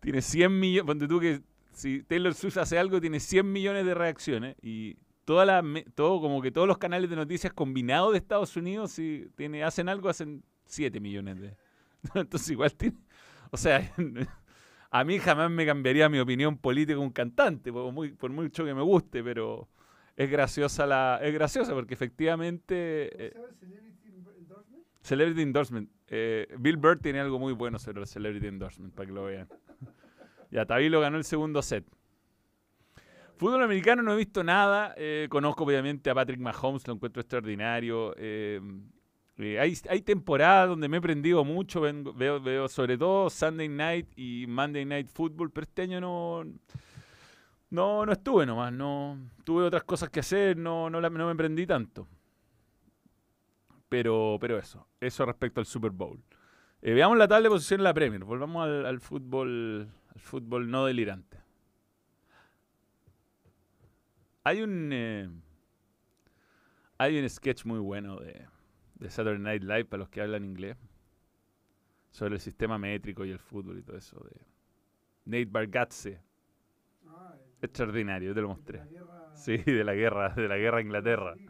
[0.00, 3.94] Tiene 100 millones, ponte tú que si Taylor Swift hace algo tiene 100 millones de
[3.94, 5.62] reacciones y toda la,
[5.94, 9.88] todo como que todos los canales de noticias combinados de Estados Unidos si tiene, hacen
[9.88, 11.56] algo hacen 7 millones de...
[12.14, 12.96] Entonces igual tiene...
[13.50, 13.92] O sea,
[14.98, 18.74] a mí jamás me cambiaría mi opinión política un cantante, por, muy, por mucho que
[18.74, 19.68] me guste, pero
[20.16, 24.84] es graciosa la es graciosa porque efectivamente ¿Cómo eh, se llama el Celebrity Endorsement?
[25.02, 25.90] Celebrity Endorsement.
[26.08, 29.48] eh, Bill Burr tiene algo muy bueno sobre el Celebrity Endorsement, para que lo vean.
[30.50, 31.84] Ya, Tabilo ganó el segundo set.
[33.36, 34.94] Fútbol americano no he visto nada.
[34.96, 38.14] eh, conozco obviamente a Patrick Mahomes, lo encuentro extraordinario.
[39.38, 41.80] Eh, hay, hay temporadas donde me he prendido mucho.
[41.80, 46.44] veo, veo sobre todo Sunday Night y Monday Night Football, pero este año no,
[47.70, 48.72] no, no estuve nomás.
[48.72, 52.08] No, tuve otras cosas que hacer, no, no, no me prendí tanto.
[53.88, 56.20] Pero, pero eso, eso respecto al Super Bowl.
[56.82, 58.24] Eh, veamos la tabla de posición en la Premier.
[58.24, 61.38] Volvamos al, al fútbol, al fútbol no delirante.
[64.44, 64.90] Hay un.
[64.92, 65.28] eh,
[66.98, 68.46] hay un sketch muy bueno de,
[68.98, 70.76] de Saturday Night Live para los que hablan inglés.
[72.10, 74.18] Sobre el sistema métrico y el fútbol y todo eso.
[74.20, 74.40] De
[75.26, 76.20] Nate Bargatze.
[77.06, 78.78] Ah, el- Extraordinario, yo te lo de mostré.
[78.88, 81.34] guerra- Sí, de la guerra, de la guerra a Inglaterra.
[81.34, 81.46] De.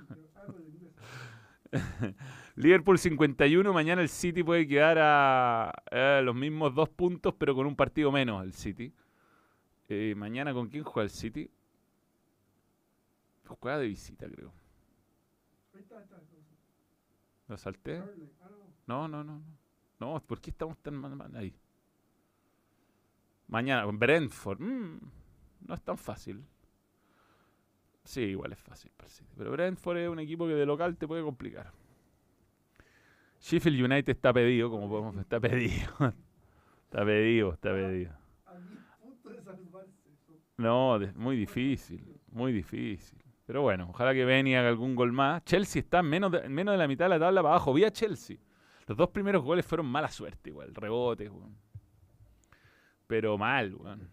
[2.56, 7.66] Liverpool 51, mañana el City puede quedar a, a los mismos dos puntos, pero con
[7.66, 8.92] un partido menos el City.
[9.88, 11.50] Eh, mañana con quién juega el City?
[13.60, 14.52] Juega de visita, creo.
[15.74, 16.16] Ahí está, ahí está.
[17.48, 17.98] ¿Lo salté?
[18.86, 19.08] No.
[19.08, 19.42] No, no, no.
[19.98, 21.54] No, ¿por qué estamos tan mal, mal ahí?
[23.48, 24.60] Mañana, con Brentford.
[24.60, 25.00] mm,
[25.66, 26.44] no es tan fácil.
[28.04, 29.32] Sí, igual es fácil para el City.
[29.36, 31.72] Pero Brentford es un equipo que de local te puede complicar.
[33.40, 35.92] Sheffield United está pedido, como podemos está pedido.
[36.84, 38.12] está pedido, está pedido.
[38.46, 40.08] A 10 puntos de salvarse.
[40.12, 40.34] Eso.
[40.56, 43.25] No, muy difícil, muy difícil.
[43.46, 45.44] Pero bueno, ojalá que Benny haga algún gol más.
[45.44, 47.72] Chelsea está en menos de, en menos de la mitad de la tabla para abajo.
[47.72, 48.38] Vi a Chelsea.
[48.86, 51.56] Los dos primeros goles fueron mala suerte igual, rebotes, weón.
[53.06, 54.10] Pero mal, weón.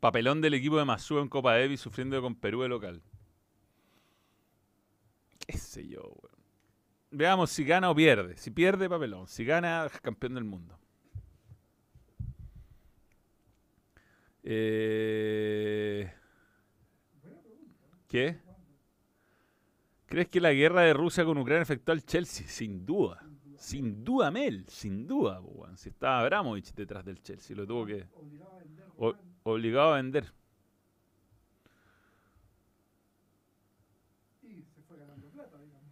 [0.00, 3.02] Papelón del equipo de Masú en Copa Davis sufriendo con Perú de local.
[5.46, 6.34] Qué sé yo, weón.
[7.12, 8.36] Veamos si gana o pierde.
[8.36, 9.28] Si pierde, papelón.
[9.28, 10.76] Si gana, campeón del mundo.
[14.46, 16.12] Eh.
[18.08, 18.38] ¿Qué?
[20.06, 22.46] ¿Crees que la guerra de Rusia con Ucrania afectó al Chelsea?
[22.46, 23.26] Sin duda.
[23.56, 24.66] Sin duda, Mel.
[24.68, 25.40] Sin duda.
[25.76, 28.84] Si estaba Abramovich detrás del Chelsea, lo tuvo que Obligado a vender.
[28.98, 29.30] o- Román.
[29.44, 30.32] obligado a vender.
[34.42, 35.90] Y se fue ganando plata, digamos.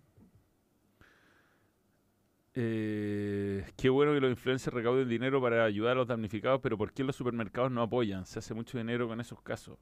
[2.54, 6.92] Eh, qué bueno que los influencers recauden dinero para ayudar a los damnificados, pero ¿por
[6.92, 8.26] qué los supermercados no apoyan?
[8.26, 9.78] Se hace mucho dinero con esos casos.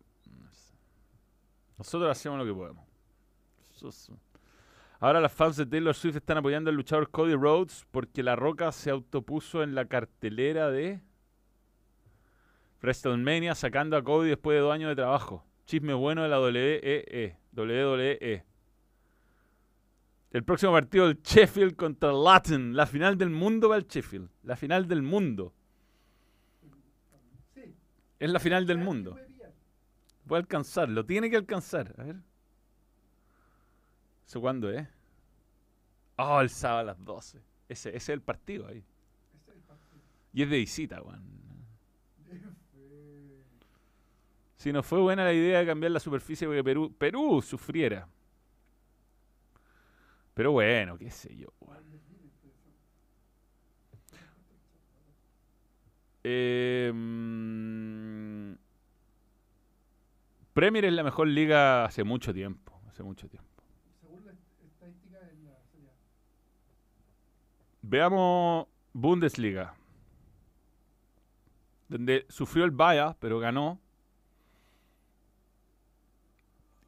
[1.77, 2.85] Nosotros hacemos lo que podemos.
[5.01, 8.71] Ahora las fans de Taylor Swift están apoyando al luchador Cody Rhodes porque La Roca
[8.71, 11.01] se autopuso en la cartelera de
[12.83, 15.45] WrestleMania sacando a Cody después de dos años de trabajo.
[15.65, 17.37] Chisme bueno de la WWE.
[17.53, 18.45] WWE.
[20.31, 22.77] El próximo partido del Sheffield contra el Latin.
[22.77, 24.29] La final del mundo va el Sheffield.
[24.45, 25.53] La final del mundo.
[27.55, 27.75] Sí.
[28.19, 29.13] Es la final del mundo.
[29.13, 29.53] puede pillar.
[30.27, 31.95] Puede alcanzar, lo tiene que alcanzar.
[31.99, 32.17] A ver.
[34.27, 34.87] ¿Eso cuándo es?
[36.17, 37.39] Oh, el sábado a las 12.
[37.69, 38.85] Ese, ese es el partido ahí.
[39.35, 40.01] Ese es el partido.
[40.33, 41.41] Y es de visita, weón.
[44.61, 48.07] Si no fue buena la idea de cambiar la superficie porque Perú, Perú sufriera.
[50.41, 51.49] Pero bueno, qué sé yo.
[56.25, 56.91] Eh,
[60.55, 62.73] Premier es la mejor liga hace mucho tiempo.
[62.89, 63.51] Hace mucho tiempo.
[64.01, 65.91] Según la est- estadística en la Serie.
[67.83, 69.75] Veamos Bundesliga.
[71.91, 73.79] Donde sufrió el Bayern, pero ganó.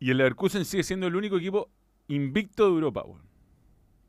[0.00, 1.68] Y el Leverkusen sigue siendo el único equipo
[2.08, 3.30] invicto de Europa, weón.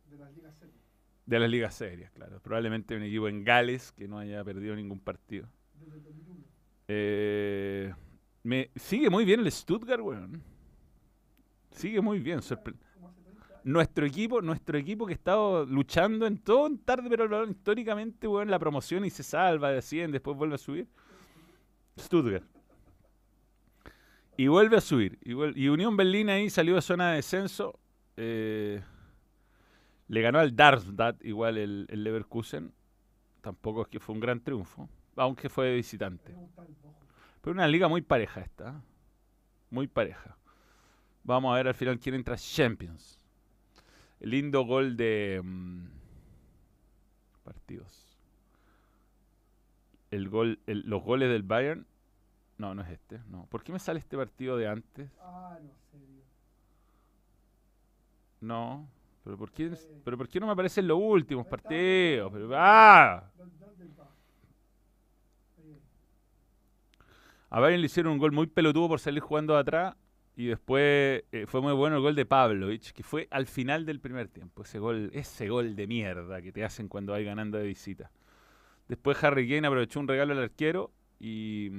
[0.09, 0.77] de las ligas serias.
[1.25, 2.39] De las ligas serias, claro.
[2.41, 5.47] Probablemente un equipo en Gales que no haya perdido ningún partido.
[5.79, 6.43] Desde el 2001.
[6.89, 7.93] Eh,
[8.43, 10.41] me sigue muy bien el Stuttgart, weón.
[11.71, 12.39] Sigue muy bien.
[12.41, 13.61] sorpre- Como hace 30 años.
[13.63, 18.51] nuestro equipo, nuestro equipo que ha estado luchando en todo un tarde pero históricamente, weón,
[18.51, 20.87] la promoción y se salva, desciende, después vuelve a subir.
[21.97, 22.43] Stuttgart.
[24.35, 25.19] Y vuelve a subir.
[25.23, 25.31] Y,
[25.63, 27.79] y Unión Berlín ahí salió de zona de descenso.
[28.17, 28.81] eh,
[30.13, 32.73] le ganó al Darmstadt, igual el, el Leverkusen.
[33.41, 36.33] Tampoco es que fue un gran triunfo, aunque fue de visitante.
[37.41, 38.69] Pero una liga muy pareja esta.
[38.69, 38.81] ¿eh?
[39.69, 40.37] Muy pareja.
[41.23, 43.19] Vamos a ver al final quién entra Champions.
[44.19, 45.85] El lindo gol de mm,
[47.43, 48.17] partidos.
[50.11, 51.85] El gol, el- los goles del Bayern.
[52.57, 53.19] No, no es este.
[53.29, 53.45] No.
[53.47, 55.09] ¿Por qué me sale este partido de antes?
[55.21, 55.97] Ah, no sé.
[58.41, 58.87] No.
[59.23, 59.71] Pero ¿por qué,
[60.03, 62.31] pero ¿por qué no me aparecen los últimos partidos?
[62.31, 63.29] Pero, ¡Ah!
[67.49, 69.95] A Bayern le hicieron un gol muy pelotudo por salir jugando de atrás.
[70.35, 73.99] Y después eh, fue muy bueno el gol de Pavlovich, que fue al final del
[73.99, 74.63] primer tiempo.
[74.63, 78.09] Ese gol, ese gol de mierda que te hacen cuando hay ganando de visita.
[78.87, 81.69] Después Harry Kane aprovechó un regalo al arquero y,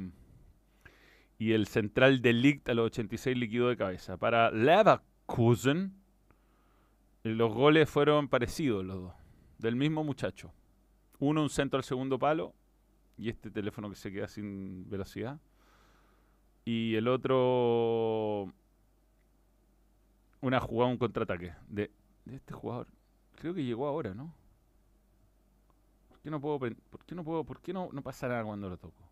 [1.39, 4.17] y el central del Ligt a los 86 liquidó de cabeza.
[4.17, 5.93] Para Leverkusen,
[7.25, 9.15] los goles fueron parecidos los dos,
[9.59, 10.53] del mismo muchacho.
[11.19, 12.55] Uno un centro al segundo palo
[13.17, 15.41] y este teléfono que se queda sin velocidad.
[16.67, 18.53] Y el otro,
[20.41, 21.91] una jugada, un contraataque de,
[22.25, 22.89] de este jugador.
[23.37, 24.35] Creo que llegó ahora, ¿no?
[26.09, 28.69] ¿Por qué no puedo, por qué no puedo, por qué no, no pasa nada cuando
[28.69, 29.03] lo toco?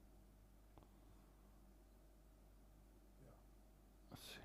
[4.18, 4.40] Sí.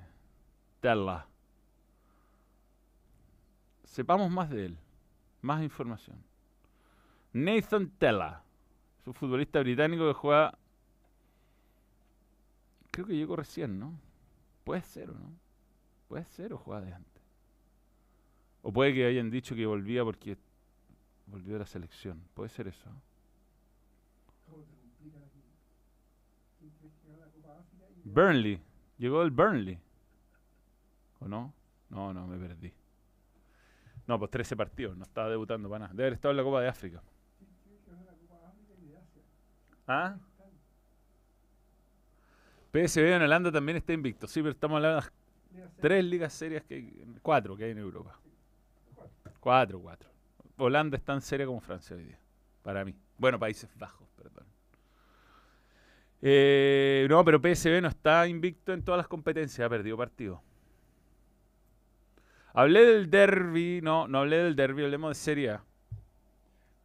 [3.98, 4.78] Sepamos más de él.
[5.42, 6.24] Más información.
[7.34, 8.44] Nathan Tella.
[9.02, 10.56] Es un futbolista británico que juega.
[12.92, 14.00] Creo que llegó recién, ¿no?
[14.66, 15.32] Puede ser o no.
[16.08, 17.24] Puede ser o juega de antes.
[18.62, 20.38] O puede que hayan dicho que volvía porque
[21.26, 22.22] volvió de la selección.
[22.36, 22.92] Puede ser eso.
[28.04, 28.62] Burnley.
[29.00, 29.80] Llegó el Burnley.
[31.20, 31.52] ¿O no?
[31.90, 32.77] No, no, me perdí.
[34.08, 34.98] No, pues 13 partidos.
[34.98, 35.94] No estaba debutando para nada.
[35.94, 37.04] Debe haber estado en la Copa de África.
[39.88, 40.18] ¿Ah?
[42.72, 44.28] PSV en Holanda también está invicto.
[44.28, 47.80] Sí, pero estamos hablando de las tres ligas serias que hay, cuatro que hay en
[47.80, 48.20] Europa.
[49.40, 50.10] Cuatro, cuatro.
[50.58, 52.20] Holanda es tan seria como Francia hoy día.
[52.64, 52.94] Para mí.
[53.18, 54.46] Bueno, Países Bajos, perdón.
[56.22, 59.66] Eh, no, pero PSV no está invicto en todas las competencias.
[59.66, 60.42] Ha perdido partido.
[62.58, 63.82] Hablé del derby.
[63.84, 64.84] No, no hablé del derby.
[64.84, 65.64] Hablemos de Serie A.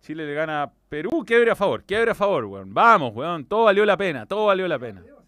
[0.02, 1.24] Chile le gana a Perú.
[1.26, 1.82] Quiebre a favor.
[1.84, 2.74] Quiebre a favor, weón.
[2.74, 3.46] Vamos, weón.
[3.46, 4.26] Todo valió la pena.
[4.26, 5.00] Todo valió la pena.
[5.00, 5.24] Leo, 5-0.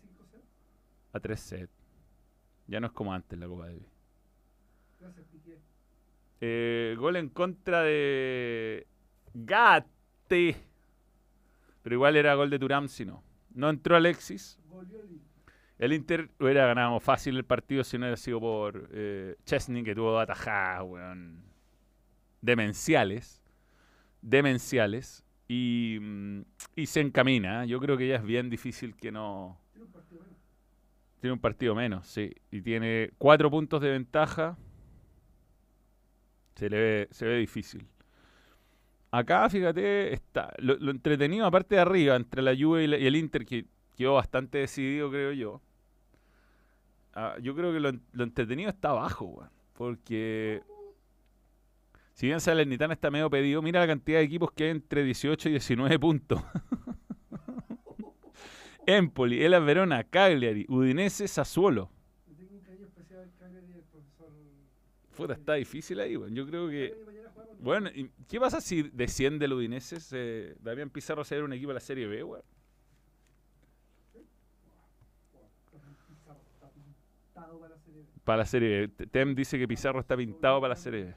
[1.14, 1.70] A 3 set.
[2.66, 3.88] Ya no es como antes la Copa Davis.
[6.42, 8.86] Eh, gol en contra de
[9.32, 9.88] Gate.
[10.28, 13.22] Pero igual era gol de Turam, si no.
[13.54, 14.58] No entró Alexis.
[15.78, 16.30] El Inter.
[16.38, 20.82] Hubiera ganado fácil el partido si no hubiera sido por eh, Chesney, que tuvo atajadas,
[20.84, 21.42] weón.
[22.40, 23.42] Demenciales.
[24.22, 25.24] Demenciales.
[25.48, 26.42] Y, mm,
[26.84, 27.64] se encamina.
[27.64, 27.68] ¿eh?
[27.68, 29.58] Yo creo que ya es bien difícil que no.
[29.72, 30.38] Tiene un partido menos.
[31.20, 32.34] Tiene un partido menos, sí.
[32.50, 34.56] Y tiene cuatro puntos de ventaja.
[36.54, 37.86] Se le ve, se ve difícil.
[39.10, 43.44] Acá, fíjate, está lo, entretenido, aparte de arriba, entre la Juve y, y el Inter,
[43.44, 43.64] que
[43.96, 45.60] quedó bastante decidido, creo yo.
[47.14, 49.50] Ah, yo creo que lo, lo entretenido está abajo, weón.
[49.74, 50.62] Porque
[52.14, 55.48] si bien Salernitana está medio pedido, mira la cantidad de equipos que hay entre 18
[55.48, 56.40] y 19 puntos.
[58.86, 61.90] Empoli, Elas Verona, Cagliari, Udinese, Sassuolo.
[65.16, 66.34] Puta, está difícil ahí, weón.
[66.34, 66.94] Yo creo que.
[67.60, 70.00] Bueno, ¿y ¿qué pasa si desciende el Udinese?
[70.00, 70.56] Se...
[70.60, 72.42] Damián Pizarro se a a un equipo de la Serie B, weón.
[76.08, 77.58] Pizarro está pintado
[78.24, 81.14] para la Serie Tem dice que Pizarro está pintado para la Serie.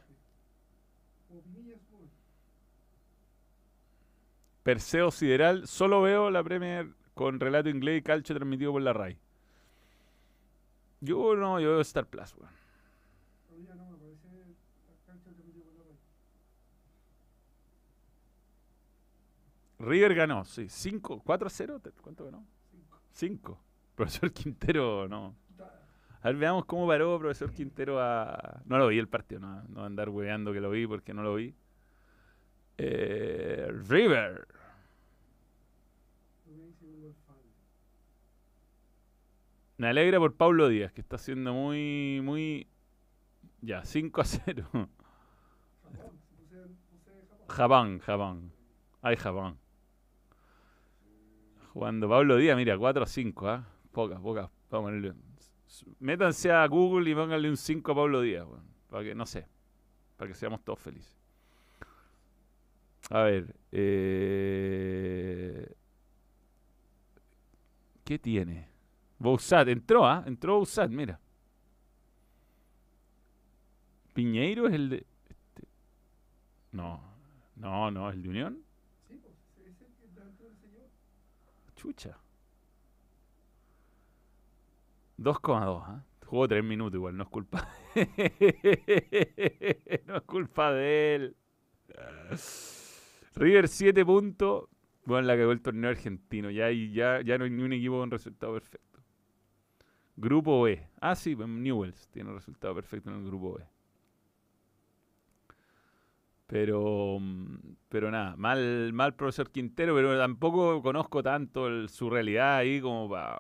[4.64, 9.18] Perseo Sideral, solo veo la Premier con relato inglés y calcio transmitido por la RAI.
[11.00, 12.58] Yo no, yo veo Star Plus, weón.
[19.80, 20.68] River ganó, sí.
[20.68, 21.82] 5, 4 a 0.
[22.02, 22.46] ¿Cuánto ganó?
[22.72, 23.00] Cinco.
[23.12, 23.62] 5.
[23.96, 25.36] Profesor Quintero, no.
[26.28, 28.62] A ver, veamos cómo paró profesor Quintero a...
[28.66, 31.36] No lo vi el partido, no, no andar hueveando que lo vi porque no lo
[31.36, 31.56] vi.
[32.78, 34.46] Eh, River.
[39.78, 42.68] Me alegra por Pablo Díaz, que está siendo muy, muy...
[43.62, 44.90] Ya, 5 a 0.
[47.48, 48.52] Japón, Japón.
[49.02, 49.58] Ay, Japón.
[51.72, 53.66] Jugando Pablo Díaz, mira, 4 a 5, ¿ah?
[53.94, 54.50] Pocas, pocas.
[54.70, 55.27] Vamos a ponerle...
[56.00, 58.48] Métanse a Google y pónganle un 5 a Pablo Díaz.
[58.90, 59.46] Para que, no sé,
[60.16, 61.14] para que seamos todos felices.
[63.10, 65.74] A ver, eh...
[68.04, 68.68] ¿qué tiene?
[69.20, 70.24] Bousat, entró, ¿ah?
[70.26, 71.20] Entró Bousat, mira.
[74.14, 75.06] Piñeiro es el de...
[75.30, 75.68] este-
[76.72, 77.02] No,
[77.56, 78.64] no, no, el de Unión.
[79.08, 79.88] Sí, pues, es el que.
[81.76, 82.18] Chucha.
[85.18, 86.04] 2,2, ¿ah?
[86.26, 87.70] Jugó 3 minutos igual, no es culpa.
[90.06, 91.36] no es culpa de él.
[93.36, 94.66] River 7 puntos.
[95.06, 96.52] Bueno, la que el torneo argentino.
[96.52, 99.00] Ya, ya, ya no hay ni un equipo con resultado perfecto.
[100.18, 100.86] Grupo B.
[101.00, 103.64] Ah, sí, pues Newells tiene resultado perfecto en el grupo B.
[106.48, 107.20] Pero,
[107.88, 113.38] pero nada, mal, mal profesor Quintero, pero tampoco conozco tanto su realidad ahí como para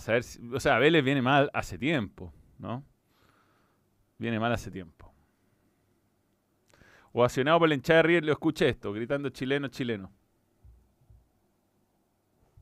[0.00, 2.84] saber si, o sea, Vélez viene mal hace tiempo, ¿no?
[4.18, 5.12] Viene mal hace tiempo.
[7.12, 10.10] Ovacionado por la hinchada de River, lo escuché esto, gritando chileno, chileno.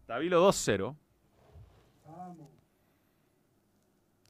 [0.06, 0.96] Tabilo 2-0.
[2.06, 2.48] Vamos.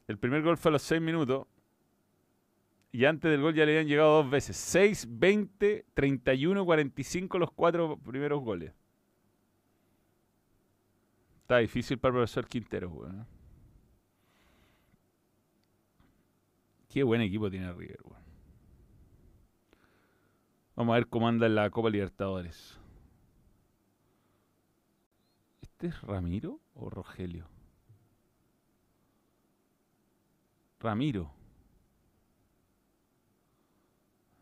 [0.07, 1.47] El primer gol fue a los 6 minutos.
[2.93, 4.57] Y antes del gol ya le habían llegado dos veces.
[4.57, 8.75] 6, 20, 31, 45 los cuatro primeros goles.
[11.51, 13.27] Está difícil para el profesor Quintero, weón.
[16.89, 18.23] Qué buen equipo tiene River, weón.
[20.77, 22.79] Vamos a ver cómo anda en la Copa Libertadores.
[25.61, 27.49] ¿Este es Ramiro o Rogelio?
[30.79, 31.33] Ramiro.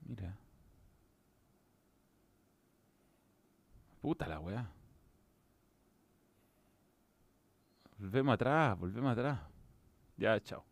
[0.06, 0.36] Mira.
[4.02, 4.77] Puta la weá.
[7.98, 9.40] Volvemos atrás, volvemos atrás.
[10.16, 10.64] Ya, chao.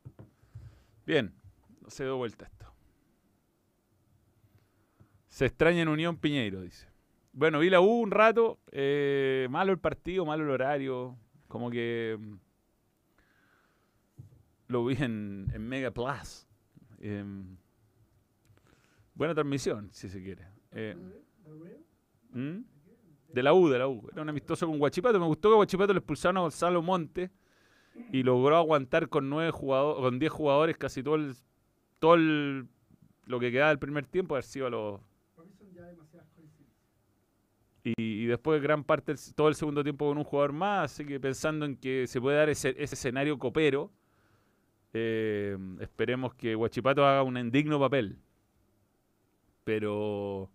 [1.05, 1.33] Bien,
[1.81, 2.73] no se dio vuelta esto.
[5.29, 6.89] Se extraña en Unión Piñeiro, dice.
[7.33, 8.59] Bueno, vi la U un rato.
[8.73, 11.17] eh, malo el partido, malo el horario.
[11.49, 12.17] Como que.
[12.19, 12.35] mm,
[14.69, 16.47] Lo vi en, en Mega Plus.
[16.99, 17.57] Em,
[19.15, 20.47] buena transmisión, si se quiere.
[20.73, 20.97] Eh,
[22.31, 22.59] ¿mm?
[23.37, 24.09] De la U, de la U.
[24.11, 25.21] Era un amistoso con Guachipato.
[25.21, 27.31] Me gustó que Guachipato le expulsaron a Gonzalo Monte
[28.11, 31.35] y logró aguantar con nueve jugadores, con 10 jugadores casi todo el,
[31.99, 32.67] todo el-
[33.27, 35.01] lo que quedaba del primer tiempo, haber sido a los
[37.85, 37.93] y,
[38.25, 41.67] y después gran parte todo el segundo tiempo con un jugador más, así que pensando
[41.67, 43.91] en que se puede dar ese, ese escenario copero,
[44.95, 48.17] eh, esperemos que Guachipato haga un indigno papel.
[49.65, 50.49] Pero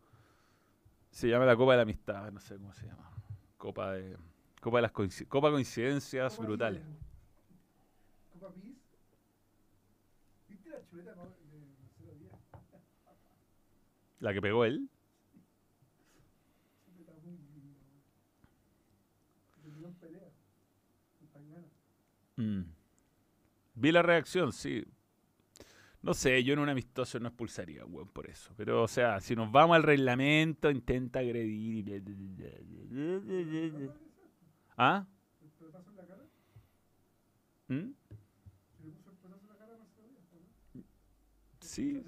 [1.12, 3.10] se llama la Copa de la Amistad, no sé cómo se llama.
[3.58, 4.18] Copa de
[4.60, 6.82] Copa de las coinci- Copa de coincidencias Copa brutales.
[8.34, 8.76] Copa Pis.
[10.50, 12.40] ¿Viste la chuleta de Díaz?
[14.20, 14.88] La que pegó él.
[22.38, 22.62] Mm.
[23.76, 24.84] Vi la reacción, sí.
[26.04, 28.52] No sé, yo en un amistoso no expulsaría, weón, por eso.
[28.58, 32.02] Pero, o sea, si nos vamos al reglamento, intenta agredir.
[34.78, 35.06] ¿Ah?
[37.70, 37.94] ¿Mm?
[41.60, 42.02] Sí,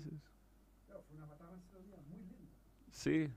[2.91, 3.29] sí.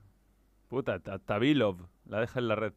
[0.69, 2.73] Puta, Ta- Tabilov, la deja en la red.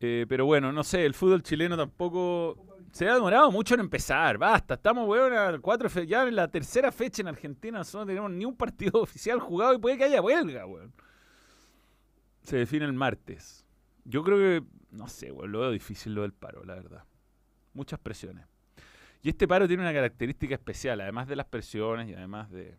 [0.00, 2.56] Eh, pero bueno, no sé, el fútbol chileno tampoco
[2.92, 4.36] se ha demorado mucho en empezar.
[4.38, 7.78] Basta, estamos, weón, cuatro ya en la tercera fecha en Argentina.
[7.78, 10.92] Nosotros no tenemos ni un partido oficial jugado y puede que haya huelga, weón.
[12.42, 13.64] Se define el martes.
[14.04, 17.04] Yo creo que, no sé, weón, lo veo difícil lo del paro, la verdad.
[17.74, 18.46] Muchas presiones.
[19.22, 22.76] Y este paro tiene una característica especial, además de las presiones y además de...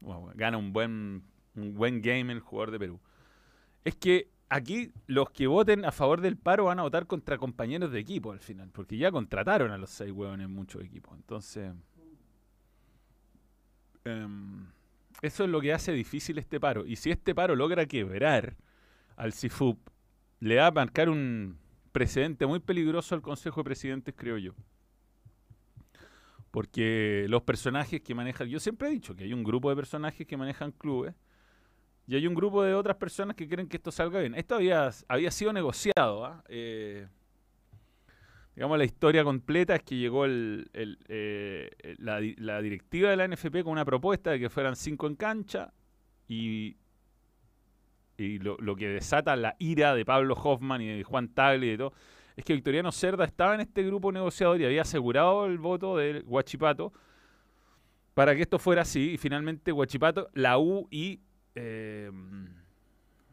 [0.00, 1.24] Bueno, gana un buen,
[1.56, 3.00] un buen game el jugador de Perú.
[3.84, 7.90] Es que aquí los que voten a favor del paro van a votar contra compañeros
[7.90, 11.16] de equipo al final, porque ya contrataron a los seis hueones en muchos equipos.
[11.16, 11.72] Entonces,
[14.04, 14.64] em,
[15.22, 16.86] eso es lo que hace difícil este paro.
[16.86, 18.56] Y si este paro logra quebrar
[19.16, 19.76] al CIFUP,
[20.38, 21.58] le va a marcar un
[21.90, 24.54] precedente muy peligroso al Consejo de Presidentes, creo yo.
[26.52, 30.24] Porque los personajes que manejan, yo siempre he dicho que hay un grupo de personajes
[30.28, 31.12] que manejan clubes
[32.06, 34.34] y hay un grupo de otras personas que quieren que esto salga bien.
[34.34, 36.24] Esto había, había sido negociado.
[36.26, 36.44] ¿ah?
[36.48, 37.06] Eh,
[38.54, 43.62] digamos, la historia completa es que llegó eh, la, di- la directiva de la NFP
[43.62, 45.72] con una propuesta de que fueran cinco en cancha
[46.28, 46.76] y,
[48.18, 51.78] y lo, que desata la ira de Pablo Hoffman y de Juan Tagle y de
[51.78, 51.92] todo
[52.36, 56.20] es que Victoriano Cerda estaba en este grupo negociador y había asegurado el voto de
[56.22, 56.92] Guachipato
[58.12, 61.20] para que esto fuera así y finalmente Guachipato, la U y
[61.54, 62.10] eh,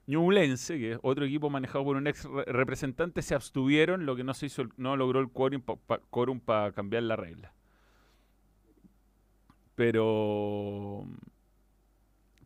[0.08, 4.24] Ñublense, que es otro equipo manejado por un ex re- representante, se abstuvieron, lo que
[4.24, 7.54] no se hizo, no logró el quórum para cambiar la regla.
[9.76, 11.06] Pero,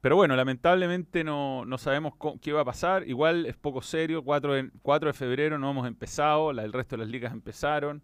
[0.01, 3.07] pero bueno, lamentablemente no, no sabemos qué va a pasar.
[3.07, 4.23] Igual es poco serio.
[4.23, 8.03] 4 de, 4 de febrero no hemos empezado, el resto de las ligas empezaron.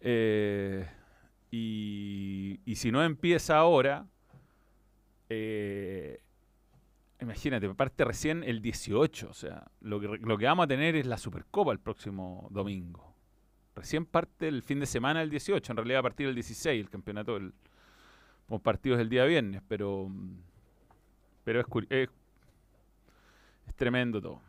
[0.00, 0.86] Eh,
[1.50, 4.06] y si no empieza ahora,
[5.28, 6.20] eh,
[7.36, 9.28] imagínate, parte recién el 18.
[9.28, 13.14] O sea, lo que, lo que vamos a tener es la Supercopa el próximo domingo.
[13.74, 16.88] Recién parte el fin de semana el 18, en realidad a partir del 16, el
[16.88, 17.52] campeonato, el,
[18.48, 20.10] con partidos el día viernes, pero,
[21.44, 22.08] pero es, es,
[23.66, 24.40] es tremendo todo.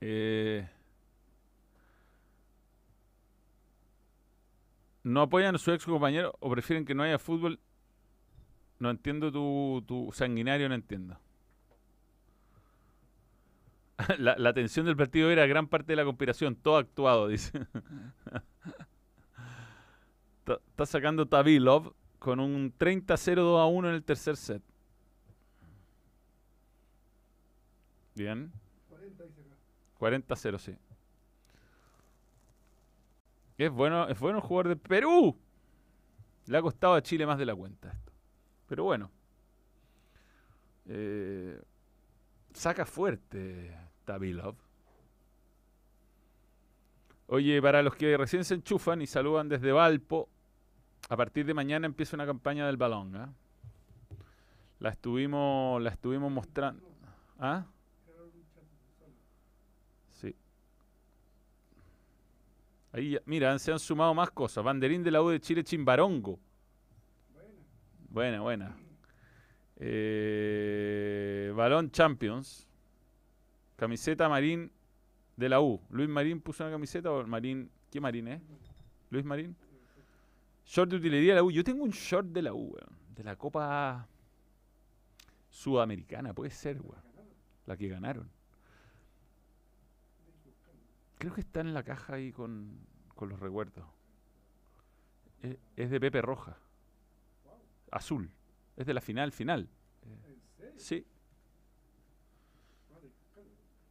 [0.00, 0.68] Eh,
[5.04, 7.60] ¿No apoyan a su ex compañero o prefieren que no haya fútbol?
[8.80, 11.16] No entiendo tu, tu sanguinario, no entiendo.
[14.18, 17.52] La, la tensión del partido era gran parte de la conspiración, todo actuado, dice.
[20.58, 24.62] está, sacando Tavilov con un 30-0-2 a 1 en el tercer set.
[28.14, 28.52] Bien.
[28.88, 29.56] 40 dice acá.
[29.98, 30.76] 40-0, sí.
[33.58, 35.36] Es bueno, es bueno el jugador de Perú.
[36.46, 38.09] Le ha costado a Chile más de la cuenta esto.
[38.70, 39.10] Pero bueno.
[40.86, 41.60] Eh,
[42.54, 44.54] saca fuerte Tabilov.
[47.26, 50.28] Oye, para los que recién se enchufan y saludan desde Valpo,
[51.08, 53.16] a partir de mañana empieza una campaña del balón.
[53.16, 53.32] ¿ah?
[54.78, 56.88] La estuvimos, la estuvimos mostrando.
[57.40, 57.66] ¿Ah?
[60.10, 60.36] Sí.
[62.92, 64.62] Ahí, ya- mira, se han sumado más cosas.
[64.62, 66.38] Banderín de la U de Chile, Chimbarongo.
[68.10, 68.40] Buena.
[68.40, 68.76] Buena.
[69.76, 72.66] Eh, Balón Champions.
[73.76, 74.70] Camiseta Marín
[75.36, 75.80] de la U.
[75.90, 77.70] Luis Marín puso una camiseta o Marín.
[77.90, 78.42] ¿Qué Marín es?
[79.10, 79.56] Luis Marín.
[80.66, 81.50] Short de utilería de la U.
[81.50, 82.98] Yo tengo un short de la U, weón.
[83.14, 84.06] De la Copa
[85.48, 87.02] Sudamericana, puede ser, weón.
[87.66, 88.28] La que ganaron.
[91.18, 92.78] Creo que está en la caja ahí con,
[93.14, 93.84] con los recuerdos.
[95.42, 96.58] Es, es de Pepe Roja.
[97.90, 98.30] Azul.
[98.76, 99.68] Es de la final, final.
[100.02, 100.72] ¿En serio?
[100.78, 101.06] Sí,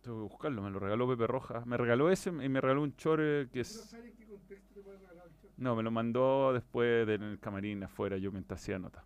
[0.02, 0.62] tengo que buscarlo.
[0.62, 1.64] Me lo regaló Pepe Roja.
[1.66, 3.90] Me regaló ese y me regaló un chor eh, que ¿Tú no es...
[3.90, 5.52] sabes en qué contexto te puede regalar el chat?
[5.58, 9.04] No, me lo mandó después de- en el camarín afuera, yo mientras hacía nota.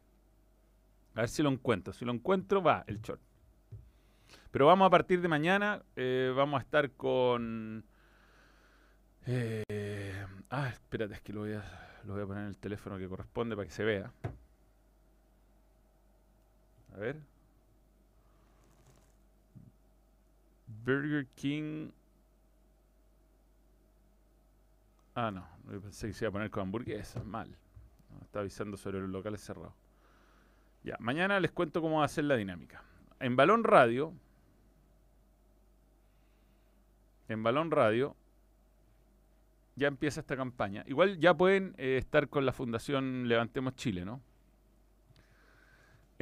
[1.15, 1.93] A ver si lo encuentro.
[1.93, 3.21] Si lo encuentro, va el short.
[4.51, 7.83] Pero vamos a partir de mañana, eh, vamos a estar con...
[9.25, 12.97] eh, ah, espérate, es que lo voy, a, lo voy a poner en el teléfono
[12.97, 14.11] que corresponde para que se vea.
[16.93, 17.19] A ver.
[20.67, 21.91] Burger King...
[25.15, 25.47] Ah, no.
[25.81, 27.23] Pensé que se iba a poner con hamburguesas.
[27.25, 27.55] Mal.
[28.21, 29.73] Está avisando sobre los locales cerrados.
[30.83, 32.83] Ya, mañana les cuento cómo va a ser la dinámica.
[33.19, 34.13] En Balón Radio.
[37.27, 38.15] En Balón Radio.
[39.75, 40.83] Ya empieza esta campaña.
[40.87, 44.21] Igual ya pueden eh, estar con la Fundación Levantemos Chile, ¿no?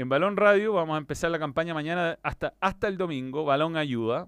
[0.02, 3.46] En Balón Radio vamos a empezar la campaña mañana hasta, hasta el domingo.
[3.46, 4.28] Balón Ayuda.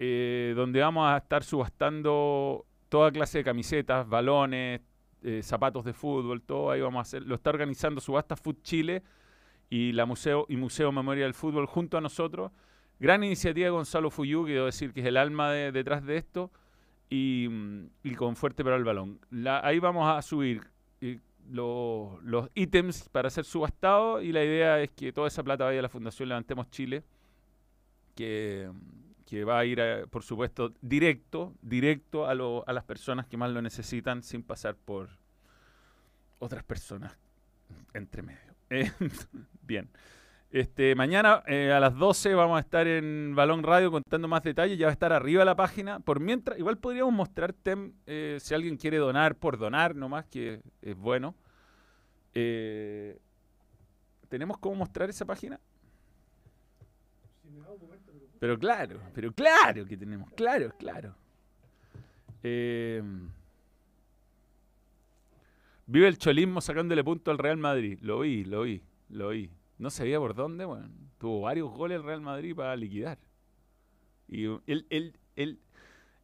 [0.00, 4.80] eh, donde vamos a estar subastando toda clase de camisetas, balones,
[5.22, 7.22] eh, zapatos de fútbol, todo ahí vamos a hacer.
[7.22, 9.04] Lo está organizando Subasta Food Chile
[9.70, 12.50] y la Museo y Museo Memoria del Fútbol junto a nosotros.
[12.98, 16.50] Gran iniciativa de Gonzalo Fuyú, que decir que es el alma de- detrás de esto,
[17.08, 17.46] y,
[18.16, 19.20] con Fuerte para el Balón.
[19.62, 20.62] Ahí vamos a subir
[21.00, 21.20] eh,
[21.52, 25.78] lo- los ítems para ser subastados y la idea es que toda esa plata vaya
[25.78, 27.04] a la Fundación Levantemos Chile,
[28.14, 28.70] que,
[29.26, 33.36] que va a ir, eh, por supuesto, directo, directo a, lo- a las personas que
[33.36, 35.08] más lo necesitan sin pasar por
[36.38, 37.16] otras personas
[37.94, 38.40] entre medio.
[38.74, 38.90] Eh,
[39.66, 39.90] bien.
[40.50, 44.78] Este, mañana eh, a las 12 vamos a estar en Balón Radio contando más detalles.
[44.78, 46.00] Ya va a estar arriba la página.
[46.00, 50.62] Por mientras, igual podríamos mostrar Tem, eh, si alguien quiere donar por donar, nomás que
[50.80, 51.34] es bueno.
[52.34, 53.18] Eh,
[54.28, 55.60] ¿Tenemos cómo mostrar esa página?
[58.38, 61.14] Pero claro, pero claro que tenemos, claro, claro.
[62.42, 63.02] Eh,
[65.86, 67.98] vive el cholismo sacándole punto al Real Madrid.
[68.00, 69.50] Lo vi, lo vi, lo vi.
[69.78, 70.88] No sabía por dónde, bueno.
[71.18, 73.18] Tuvo varios goles el Real Madrid para liquidar.
[74.26, 75.60] Y él, él, él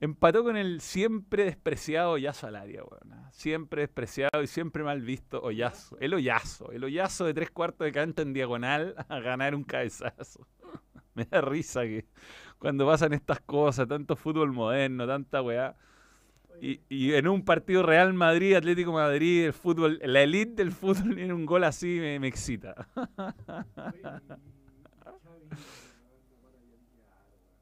[0.00, 3.12] empató con el siempre despreciado Ollazo Alaria, weón.
[3.12, 3.30] ¿ah?
[3.32, 5.98] Siempre despreciado y siempre mal visto Ollazo.
[6.00, 10.46] El Ollazo, el Ollazo de tres cuartos de cancha en diagonal a ganar un cabezazo.
[11.14, 12.06] Me da risa que
[12.58, 15.76] cuando pasan estas cosas, tanto fútbol moderno, tanta weá.
[16.60, 21.18] Y, y en un partido Real Madrid, Atlético Madrid, el fútbol, la elite del fútbol
[21.18, 22.74] en un gol así me, me excita.
[22.96, 27.54] Oye, y Xavi, weón, no para de llorar, weón.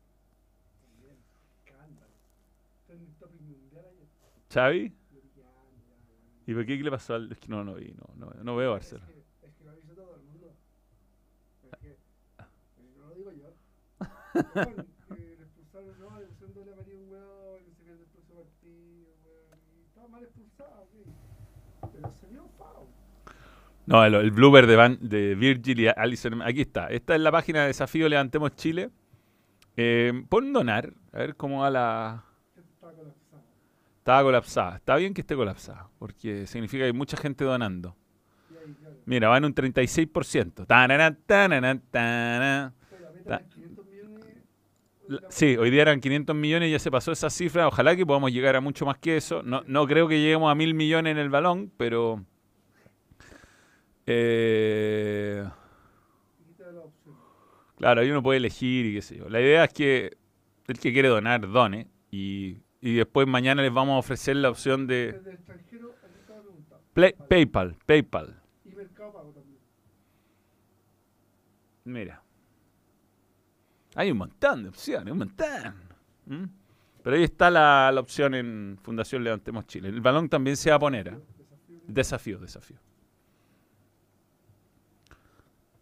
[0.81, 1.17] También,
[1.55, 2.15] escándalo.
[2.81, 4.09] Está en el topic mundial ayer.
[4.57, 4.91] ¿Xavi?
[6.47, 7.31] ¿Y por qué qué le pasó al.?
[7.31, 9.07] Es que no, no vi, no, no, no veo Barcelona.
[9.43, 10.55] es que lo visto todo el mundo.
[11.65, 11.97] Es que, eh,
[12.97, 13.49] no lo digo yo.
[15.17, 18.09] Eh, le expulsaron, no, le pusieron doble amarilla a un weón, que se pierde el
[18.09, 19.59] próximo partido, weón.
[19.77, 21.93] Y estaba mal expulsado, ok.
[21.93, 22.89] Pero se vio foul.
[23.87, 26.41] No, el, el blooper de, Van- de Virgil y Allison.
[26.43, 26.87] Aquí está.
[26.89, 28.91] Esta es la página de Desafío Levantemos Chile.
[29.77, 32.26] Eh, pon donar, a ver cómo va la.
[34.07, 34.77] Estaba colapsada.
[34.77, 37.97] Está bien que esté colapsada, porque significa que hay mucha gente donando.
[38.49, 38.55] Y.
[39.05, 40.65] Mira, va en un 36%.
[40.65, 42.73] Tararán, tararán, tararán.
[42.93, 44.25] Oye, la meta Ta- eran 500 millones.
[45.09, 47.67] La- Sí, hoy día eran 500 millones, ya se pasó esa cifra.
[47.67, 49.43] Ojalá que podamos llegar a mucho más que eso.
[49.43, 52.25] No, no creo que lleguemos a mil millones en el balón, pero.
[54.07, 55.45] eh,
[57.77, 59.29] claro, ahí uno puede elegir y qué sé yo.
[59.29, 60.17] La idea es que
[60.69, 61.89] el que quiere donar, done.
[62.13, 65.95] Y, y después mañana les vamos a ofrecer la opción de Desde el extranjero.
[66.95, 67.77] Play- PayPal.
[67.85, 68.41] PayPal.
[68.65, 69.59] Y Mercado Pago también.
[71.85, 72.23] Mira.
[73.95, 75.75] Hay un montón de opciones, un montón.
[76.27, 76.45] ¿Mm?
[77.03, 79.89] Pero ahí está la, la opción en Fundación Levantemos Chile.
[79.89, 81.11] El balón también se va a poner.
[81.11, 81.19] ¿ah?
[81.39, 81.81] Desafío.
[81.87, 82.77] Desafío, desafío.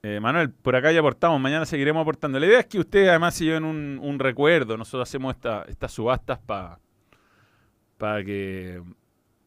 [0.06, 2.38] Eh, Manuel, por acá ya aportamos, mañana seguiremos aportando.
[2.38, 4.76] La idea es que ustedes además se lleven un, un recuerdo.
[4.76, 6.78] Nosotros hacemos esta- estas subastas para
[7.96, 8.82] para que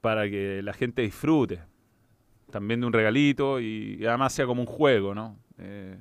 [0.02, 1.60] que la gente disfrute
[2.50, 5.38] también de un regalito y, además sea como un juego, ¿no?
[5.60, 6.00] Eh,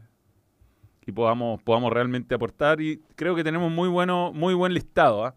[1.06, 2.80] y podamos, podamos realmente aportar.
[2.80, 5.34] Y creo que tenemos muy bueno, muy buen listado, ¿ah?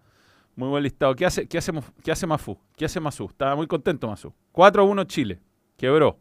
[0.55, 1.13] Muy buen listado.
[1.15, 1.59] ¿Qué hace, qué
[2.03, 2.57] qué hace Mafu?
[2.77, 3.25] ¿Qué hace Masu?
[3.25, 4.33] Estaba muy contento Masu.
[4.53, 5.41] 4-1 Chile.
[5.75, 6.19] Quebró.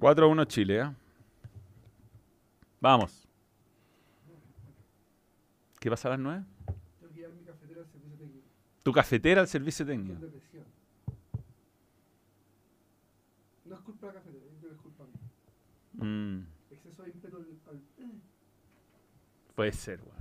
[0.00, 0.90] 4-1 Chile, ¿eh?
[2.80, 3.26] Vamos.
[5.80, 6.44] ¿Qué pasa a las 9?
[7.00, 8.46] Tengo que mi cafetera al servicio técnico.
[8.82, 10.20] Tu cafetera al servicio técnico.
[13.64, 16.04] No es culpa de la cafetera, es culpa mía.
[16.06, 17.80] Mm, Exceso de ímpetu al.
[19.54, 20.16] puede ser, weón.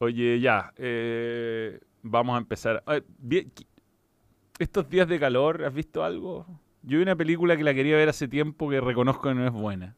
[0.00, 0.72] Oye, ya.
[0.76, 2.82] eh, vamos a empezar.
[2.86, 3.66] Ay, bien, qui-
[4.58, 6.46] Estos días de calor, ¿has visto algo?
[6.88, 9.52] Yo vi una película que la quería ver hace tiempo que reconozco que no es
[9.52, 9.94] buena.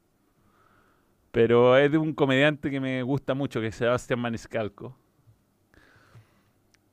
[1.30, 4.98] Pero es de un comediante que me gusta mucho, que es Sebastián Maniscalco.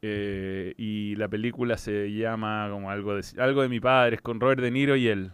[0.04, 4.40] Eh, y la película se llama como algo de, algo de mi padre, es con
[4.40, 5.32] Robert De Niro y él.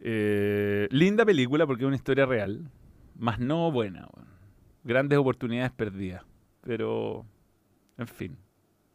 [0.00, 2.70] Eh, linda película porque es una historia real,
[3.16, 4.06] más no buena.
[4.84, 6.26] Grandes oportunidades perdidas.
[6.60, 7.24] Pero,
[7.96, 8.47] en fin.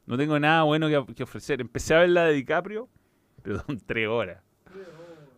[0.05, 1.61] No tengo nada bueno que, que ofrecer.
[1.61, 2.89] Empecé a ver la de DiCaprio,
[3.41, 4.43] pero son tres horas.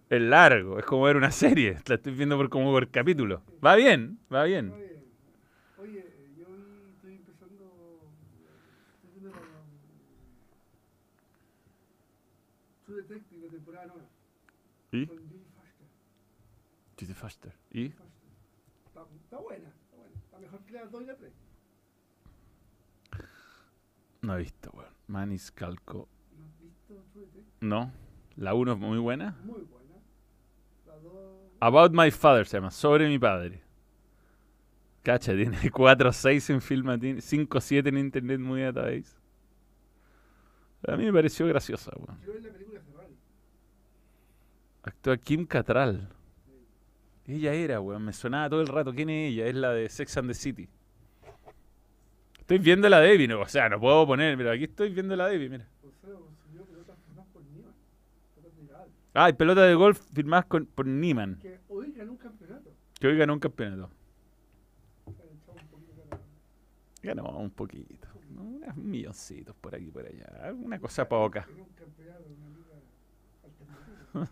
[0.09, 1.77] Es largo, es como ver una serie.
[1.87, 3.41] La estoy viendo por como por capítulo.
[3.63, 4.71] Va bien, va bien.
[5.77, 6.59] Oye, eh, yo hoy
[6.93, 8.01] estoy empezando.
[12.85, 14.07] True Detective, temporada nueva.
[14.91, 15.07] ¿Y?
[15.07, 15.87] Con Jodie Foster.
[16.99, 17.53] Jodie Foster.
[17.71, 17.85] ¿Y?
[17.85, 19.69] Está, buena, está buena.
[20.23, 21.33] Está mejor que la 2 y la 3.
[24.25, 24.89] No he visto, weón.
[25.07, 26.09] Maniscalco.
[26.37, 27.45] ¿No has visto True Detective?
[27.61, 27.91] No.
[28.37, 29.37] La 1 es muy buena.
[29.43, 29.95] Muy buena.
[30.87, 31.13] La 2.
[31.59, 32.71] About My Father se llama.
[32.71, 33.61] Sobre mi padre.
[35.03, 39.15] Cacha, tiene 4 6 en Filmatin, 5 7 en Internet Movie Database.
[40.87, 42.17] A mí me pareció graciosa, weón.
[42.17, 43.15] Quiero ver la película Ferrari.
[44.83, 46.09] Actúa Kim Cattrall.
[47.27, 48.03] Ella era, weón.
[48.03, 48.91] Me sonaba todo el rato.
[48.91, 49.45] ¿Quién es ella?
[49.45, 50.67] Es la de Sex and the City.
[52.45, 55.25] Estoy viendo la Debbie, no, o sea, no puedo poner, pero aquí estoy viendo la
[55.27, 55.67] Debbie, mira.
[55.99, 56.95] Pelotas.
[58.35, 58.87] Pelotas.
[59.15, 62.69] Ah, y pelota de golf firmadas con, por Neiman, Que hoy ganó un campeonato.
[62.99, 63.89] que hoy ganó un campeonato.
[67.01, 68.07] Ganó un poquito.
[68.29, 68.43] ¿no?
[68.43, 70.53] Unos milloncitos por aquí y por allá.
[70.53, 71.47] Una cosa poca.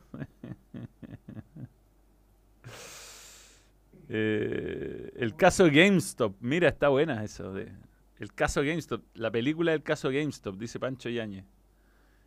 [4.09, 6.35] Eh, el caso GameStop.
[6.41, 7.51] Mira, está buena eso.
[7.53, 7.71] De,
[8.23, 9.03] el caso GameStop.
[9.13, 11.45] La película del caso GameStop, dice Pancho Yañez.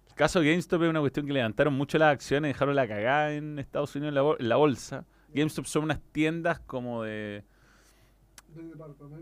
[0.09, 3.59] El caso GameStop es una cuestión que levantaron mucho las acciones, dejaron la cagada en
[3.59, 5.05] Estados Unidos en la, bol- en la bolsa.
[5.35, 7.45] GameStop son unas tiendas como de...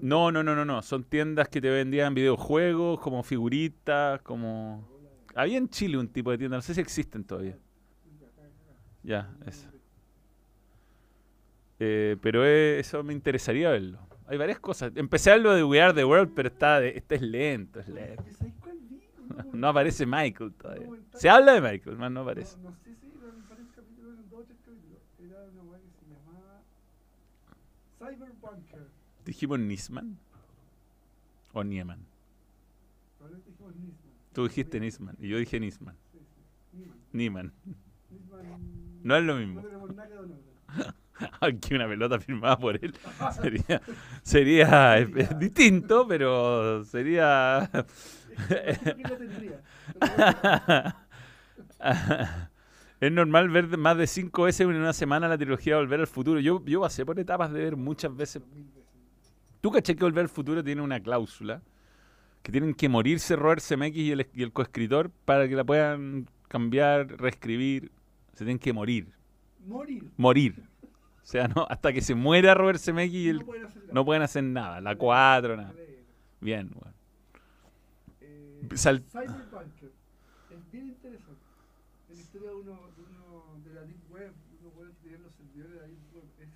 [0.00, 0.82] No, no, no, no, no.
[0.82, 4.88] Son tiendas que te vendían videojuegos, como figuritas, como...
[5.34, 7.58] Había en Chile un tipo de tienda, no sé si existen todavía.
[9.02, 9.68] Ya, eso.
[11.80, 13.98] Eh, pero eso me interesaría verlo.
[14.26, 14.92] Hay varias cosas.
[14.96, 17.88] Empecé a verlo de We Are the World, pero está de- este es lento, es
[17.88, 18.24] lento.
[19.52, 20.88] No aparece Michael todavía.
[21.14, 22.56] Se habla de Michael, más no aparece.
[22.58, 24.98] No, sé si eran varios capítulos, eran dos o tres capítulos.
[25.18, 26.62] Era una weá que se llamaba
[27.98, 28.86] Cyberbunker.
[29.24, 30.18] ¿Dijimos Nisman?
[31.52, 32.00] ¿O Nieman?
[33.18, 34.14] Probablemente dijimos Nisman.
[34.32, 35.96] Tú dijiste Nisman y yo dije Nisman.
[37.12, 37.52] Nieman.
[38.10, 39.02] Nisman.
[39.02, 39.60] No es lo mismo.
[39.60, 40.38] No tenemos nada que donar.
[41.40, 42.94] Aquí una pelota firmada por él.
[43.40, 43.80] Sería,
[44.22, 47.70] sería es- es distinto, pero sería...
[53.00, 56.40] Es normal ver más de cinco veces en una semana la trilogía Volver al Futuro.
[56.40, 58.42] Yo, yo pasé por etapas de ver muchas veces.
[59.60, 61.60] ¿Tú caché que Volver al Futuro tiene una cláusula?
[62.42, 66.28] Que tienen que morirse Robert Zemeckis y el, y el coescritor para que la puedan
[66.48, 67.90] cambiar, reescribir.
[68.32, 69.08] Se tienen que morir.
[69.66, 70.04] Morir.
[70.16, 70.62] Morir.
[71.24, 73.92] O sea, no, hasta que se muera Robert Zemeckis, No el- pueden hacer nada.
[73.94, 74.80] no pueden hacer nada.
[74.82, 75.74] La 4, nada.
[76.40, 76.94] Bien, bueno.
[78.20, 79.90] Eh, Sal- Cyberpunker.
[80.50, 81.40] Es bien interesante.
[82.10, 85.32] Es la historia de uno, de uno de la Deep Web, uno puede tener los
[85.34, 86.24] servidores de la Deep Web.
[86.40, 86.48] Es,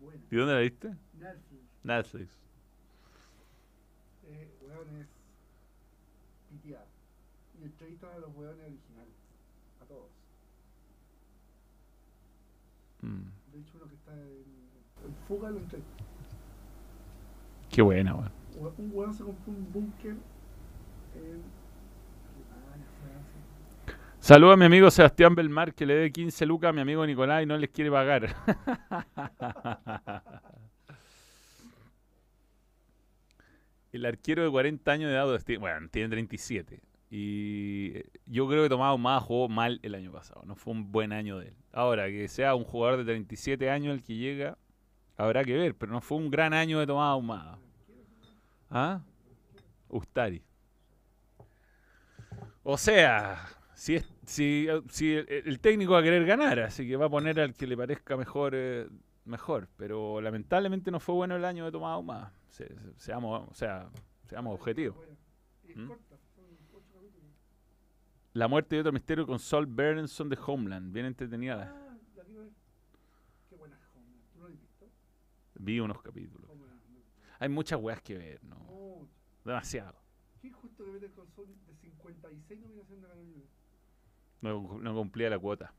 [0.00, 0.20] buena.
[0.30, 0.88] ¿Y dónde la viste?
[1.18, 1.62] Netflix.
[1.84, 2.30] Netflix.
[4.24, 5.08] Eh, weón, es
[6.50, 6.86] piteada.
[7.60, 9.14] Y entrevistan a los weones originales.
[9.82, 10.08] A todos.
[13.02, 13.41] Mm.
[13.52, 14.20] De hecho, uno que está en,
[15.06, 16.04] en fuga lo entrevista.
[17.70, 18.30] Qué buena, weón.
[18.56, 21.62] We- Un weón se compró un búnker en.
[24.20, 27.42] Saluda a mi amigo Sebastián Belmar que le dé 15 lucas a mi amigo Nicolás
[27.42, 28.36] y no les quiere pagar.
[33.92, 36.80] El arquero de 40 años de edad, bueno, tiene 37.
[37.14, 40.42] Y eh, yo creo que Tomás Ahumada jugó mal el año pasado.
[40.46, 41.54] No fue un buen año de él.
[41.70, 44.56] Ahora, que sea un jugador de 37 años el que llega,
[45.18, 45.74] habrá que ver.
[45.76, 47.58] Pero no fue un gran año de Tomás Ahumada.
[48.70, 49.02] ¿Ah?
[49.90, 50.42] Ustari.
[52.62, 56.96] O sea, si, es, si, si el, el técnico va a querer ganar, así que
[56.96, 58.88] va a poner al que le parezca mejor, eh,
[59.26, 59.68] mejor.
[59.76, 62.32] Pero lamentablemente no fue bueno el año de Tomás Ahumada.
[62.48, 63.90] Se- se- seamos, o sea,
[64.28, 64.96] seamos objetivos.
[65.74, 65.86] ¿Mm?
[65.88, 66.44] corta, son
[66.74, 67.30] ocho capítulos.
[68.34, 70.90] La muerte de otro misterio con Saul Berenson de Homeland.
[70.92, 71.70] Bien entretenida.
[71.74, 72.50] Ah, la ver.
[73.50, 74.32] Qué buena Homeland.
[74.32, 74.90] ¿Tú no la has visto?
[75.56, 76.50] Vi unos capítulos.
[76.50, 76.80] Homeland.
[77.38, 78.56] Hay muchas weas que ver, ¿no?
[78.56, 79.08] Mucho.
[79.44, 80.00] Demasiado.
[80.40, 83.14] Qué injusto que Better Call Saul de 56 nominaciones de la.
[84.40, 85.74] No, no cumplía la cuota.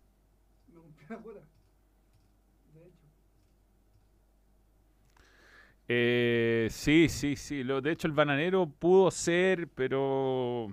[0.67, 1.39] No cumplió la cuota.
[2.73, 3.07] De hecho.
[5.87, 7.63] Eh, sí, sí, sí.
[7.63, 10.69] Lo, de hecho, el bananero pudo ser, pero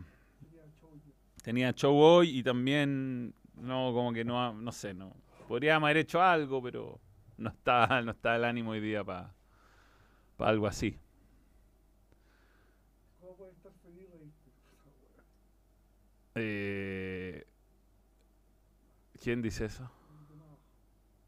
[1.42, 5.14] Tenía show hoy y también no como que no no sé no
[5.48, 7.00] podríamos haber hecho algo pero
[7.38, 9.34] no está no está el ánimo hoy día para
[10.38, 10.96] algo así
[13.20, 14.08] ¿Cómo puede estar feliz?
[16.36, 17.44] Eh,
[19.22, 20.58] quién dice eso No,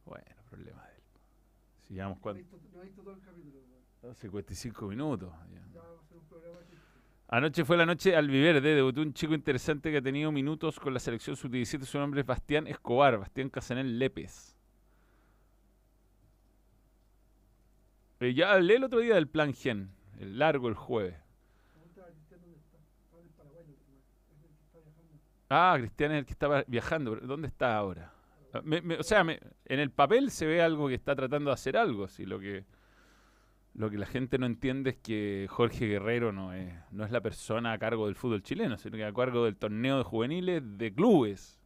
[0.07, 3.61] bueno problema de él cuánto visto, no he visto todo el capítulo.
[4.03, 4.15] weón.
[4.15, 5.61] 55 minutos ya.
[5.73, 6.77] Ya vamos a hacer un programa que
[7.29, 10.93] Anoche fue la noche al Viverde, debutó un chico interesante que ha tenido minutos con
[10.93, 14.55] la selección sub-17, su nombre es Bastián Escobar, Bastián Casanel Lépez.
[18.21, 21.17] Eh, ya hablé el otro día del plan Gen, el largo el jueves.
[25.49, 28.13] Ah, Cristian es el que estaba viajando, ¿dónde está ahora?
[28.55, 31.51] Ah, me- me- o sea, me- en el papel se ve algo que está tratando
[31.51, 32.65] de hacer algo, si lo que
[33.75, 37.21] lo que la gente no entiende es que Jorge Guerrero no es, no es la
[37.23, 40.93] persona a cargo del fútbol chileno, sino que a cargo del torneo de juveniles de
[40.93, 41.59] clubes.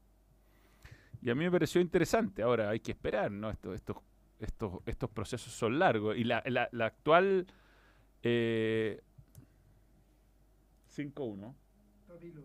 [1.22, 2.42] Y a mí me pareció interesante.
[2.42, 3.50] Ahora hay que esperar, ¿no?
[3.50, 3.96] Esto- estos,
[4.38, 6.16] estos, estos procesos son largos.
[6.16, 7.46] Y la, la- la actual
[8.22, 9.00] eh,
[10.94, 11.54] 5-1.
[12.06, 12.42] Papilo.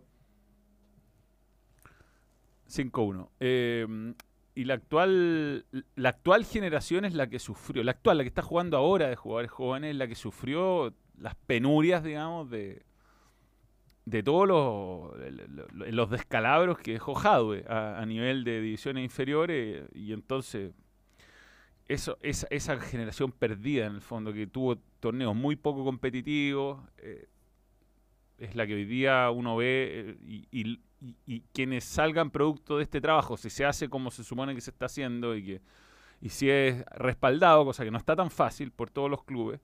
[2.68, 3.30] 5-1.
[3.40, 4.14] Eh,
[4.56, 8.42] y la actual, la actual generación es la que sufrió, la actual, la que está
[8.42, 12.84] jugando ahora de jugadores jóvenes, es la que sufrió las penurias, digamos, de,
[14.06, 19.84] de todos los, lo- lo- los descalabros que dejó Jadwe a, nivel de divisiones inferiores.
[19.94, 20.74] Y entonces,
[21.88, 22.48] eso, esa,
[22.80, 27.28] generación perdida, en el fondo, que tuvo torneos muy poco competitivos, eh,
[28.38, 30.78] es la que hoy día uno ve eh,
[31.26, 34.72] y- quienes salgan producto de este trabajo, si se hace como se supone que se
[34.72, 35.62] está haciendo y que
[36.22, 39.60] y si es respaldado, cosa que no está tan fácil por todos los clubes,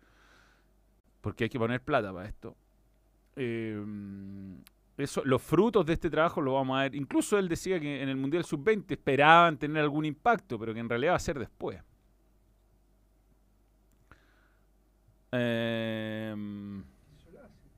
[1.22, 2.56] porque hay que poner plata para esto.
[3.36, 3.84] eh,
[4.98, 6.96] eso, los frutos de este trabajo lo vamos a ver.
[6.96, 10.90] Incluso él decía que en el Mundial Sub-20 esperaban tener algún impacto, pero que en
[10.90, 11.80] realidad va a ser después.
[17.24, 17.70] Solace.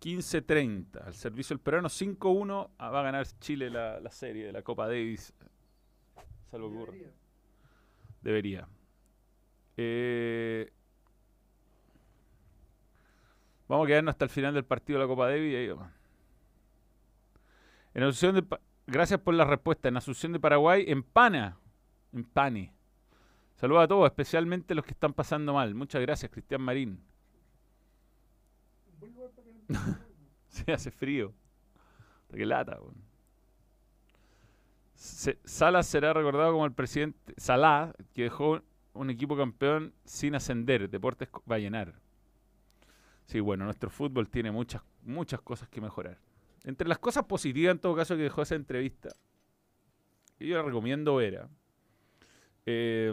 [0.00, 1.06] Tabilo 15-30.
[1.06, 2.70] Al servicio del peruano 5-1.
[2.78, 5.32] ah, Va a ganar Chile la, la serie de la Copa Davis.
[6.50, 6.92] Salvo que ocurra.
[6.92, 7.12] Debería.
[8.22, 8.68] Debería.
[9.76, 10.72] Eh,
[13.68, 15.70] vamos a quedarnos hasta el final del partido de la Copa Davis.
[17.94, 19.88] En Asunción de Gracias por la respuesta.
[19.88, 21.56] En Asunción de Paraguay, empana.
[22.12, 22.74] Empane.
[23.54, 25.74] Saludos a todos, especialmente los que están pasando mal.
[25.76, 27.00] Muchas gracias, Cristian Marín.
[28.92, 29.59] Un buen lugar para que empiece.
[30.48, 31.32] Se hace frío.
[32.32, 32.94] Que lata, weón.
[34.94, 38.60] Salas será recordado como el presidente Salá, que dejó
[38.92, 40.90] un equipo campeón sin ascender.
[40.90, 41.94] Deportes Co- va a llenar.
[43.24, 46.18] Sí, bueno, nuestro fútbol tiene muchas, muchas cosas que mejorar.
[46.64, 49.08] Entre las cosas positivas, en todo caso, que dejó esa entrevista,
[50.38, 51.38] yo la recomiendo ver.
[51.38, 51.48] ¿ah?
[52.66, 53.12] Eh,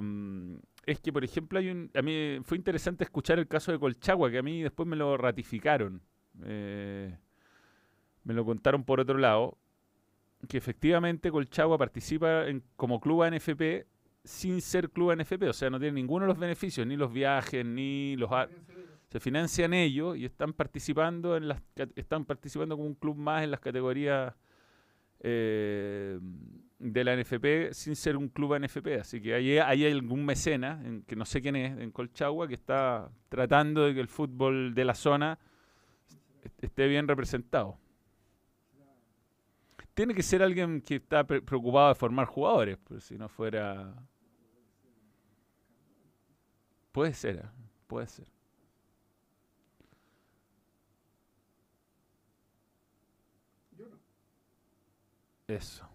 [0.86, 4.30] es que, por ejemplo, hay un, a mí fue interesante escuchar el caso de Colchagua,
[4.30, 6.02] que a mí después me lo ratificaron.
[6.46, 7.16] Eh,
[8.24, 9.58] me lo contaron por otro lado,
[10.48, 13.86] que efectivamente Colchagua participa en, como club ANFP
[14.24, 17.66] sin ser club ANFP, o sea, no tiene ninguno de los beneficios, ni los viajes,
[17.66, 18.30] ni los...
[19.10, 21.62] se financian ellos y están participando en las
[21.96, 24.34] están participando como un club más en las categorías
[25.22, 26.20] eh,
[26.80, 29.00] de la NFP sin ser un club NFP.
[29.00, 32.48] Así que ahí, ahí hay algún mecenas, en- que no sé quién es, en Colchagua,
[32.48, 35.40] que está tratando de que el fútbol de la zona
[36.62, 37.78] esté bien representado.
[39.94, 43.94] Tiene que ser alguien que está pre- preocupado de formar jugadores, pues si no fuera...
[46.92, 47.52] Puede ser, ah,
[47.88, 48.28] puede ser.
[55.48, 55.88] Eso.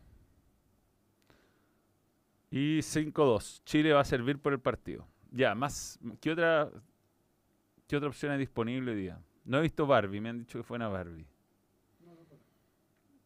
[2.51, 3.63] Y 5-2.
[3.65, 5.07] Chile va a servir por el partido.
[5.31, 5.99] Ya, más.
[6.21, 6.71] ¿Qué otra,
[7.87, 9.21] ¿Qué otra opción hay disponible hoy día?
[9.45, 11.26] No he visto Barbie, me han dicho que fue una Barbie.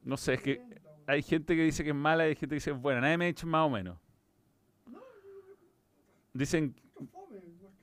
[0.02, 0.62] No, sé, es que
[1.06, 3.00] hay gente que dice que es mala y hay gente que dice que es buena.
[3.00, 3.98] Nadie me ha dicho más o menos.
[6.32, 6.74] Dicen,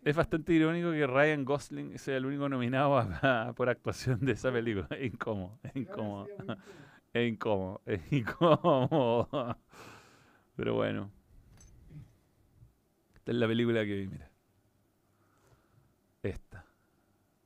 [0.04, 4.88] es bastante irónico que Ryan Gosling sea el único nominado por actuación de esa película.
[4.92, 6.28] Es incómodo, es incómodo.
[7.14, 9.58] Es incómodo, es incómodo.
[10.56, 11.12] Pero bueno.
[13.16, 14.30] Esta es la película que vi, mira.
[16.24, 16.63] Esta.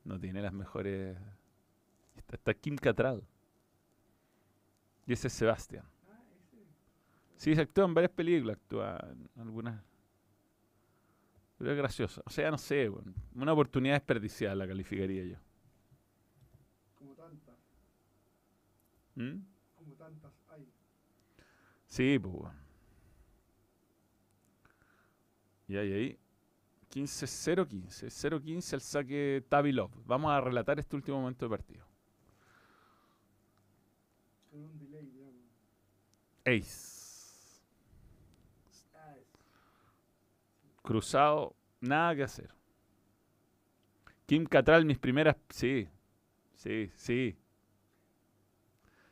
[0.08, 1.18] No tiene las mejores.
[2.16, 3.22] Esta está Kim Cattrall.
[5.06, 5.84] Y ese es Sebastián.
[6.10, 6.18] Ah.
[7.36, 8.98] Sí, se actúa en varias películas, actúa
[9.36, 9.84] en algunas.
[11.58, 12.22] Pero es gracioso.
[12.24, 12.90] O sea, no sé,
[13.34, 15.36] una oportunidad desperdiciada la calificaría yo.
[16.94, 17.58] Como tantas,
[19.14, 19.40] ¿Mm?
[19.76, 20.66] como tantas hay.
[21.86, 22.56] Sí, pues, weón.
[25.68, 26.18] Y ahí, ahí.
[26.90, 28.06] 15-0-15.
[28.08, 29.90] 0-15 el saque Tavilov.
[30.06, 31.86] Vamos a relatar este último momento de partido.
[36.44, 37.62] Ace.
[38.94, 39.14] Ah.
[40.82, 41.54] Cruzado.
[41.80, 42.50] Nada que hacer.
[44.26, 45.36] Kim Catral, mis primeras.
[45.50, 45.88] Sí.
[46.54, 47.36] Sí, sí.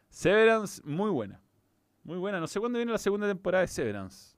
[0.09, 1.41] Severance, muy buena.
[2.03, 2.41] Muy buena.
[2.41, 4.36] No sé cuándo viene la segunda temporada de Severance.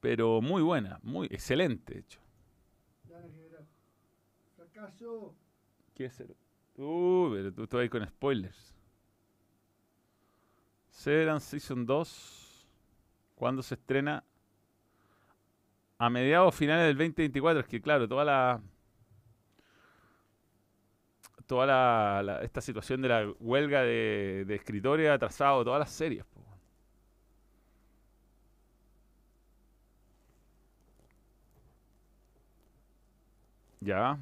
[0.00, 0.98] Pero muy buena.
[1.02, 2.20] Muy excelente, de hecho.
[4.56, 5.34] Fracaso.
[5.94, 6.34] ¿Qué es ser?
[6.76, 8.74] Uh, pero tú estás ahí con spoilers.
[10.90, 12.66] Severance Season 2.
[13.34, 14.24] ¿Cuándo se estrena?
[15.98, 17.60] A mediados finales del 2024.
[17.60, 18.60] Es que, claro, toda la.
[21.46, 25.90] Toda la, la- esta situación de la huelga de, de escritores ha atrasado todas las
[25.90, 26.24] series.
[26.24, 26.40] po.
[33.80, 34.18] Ya.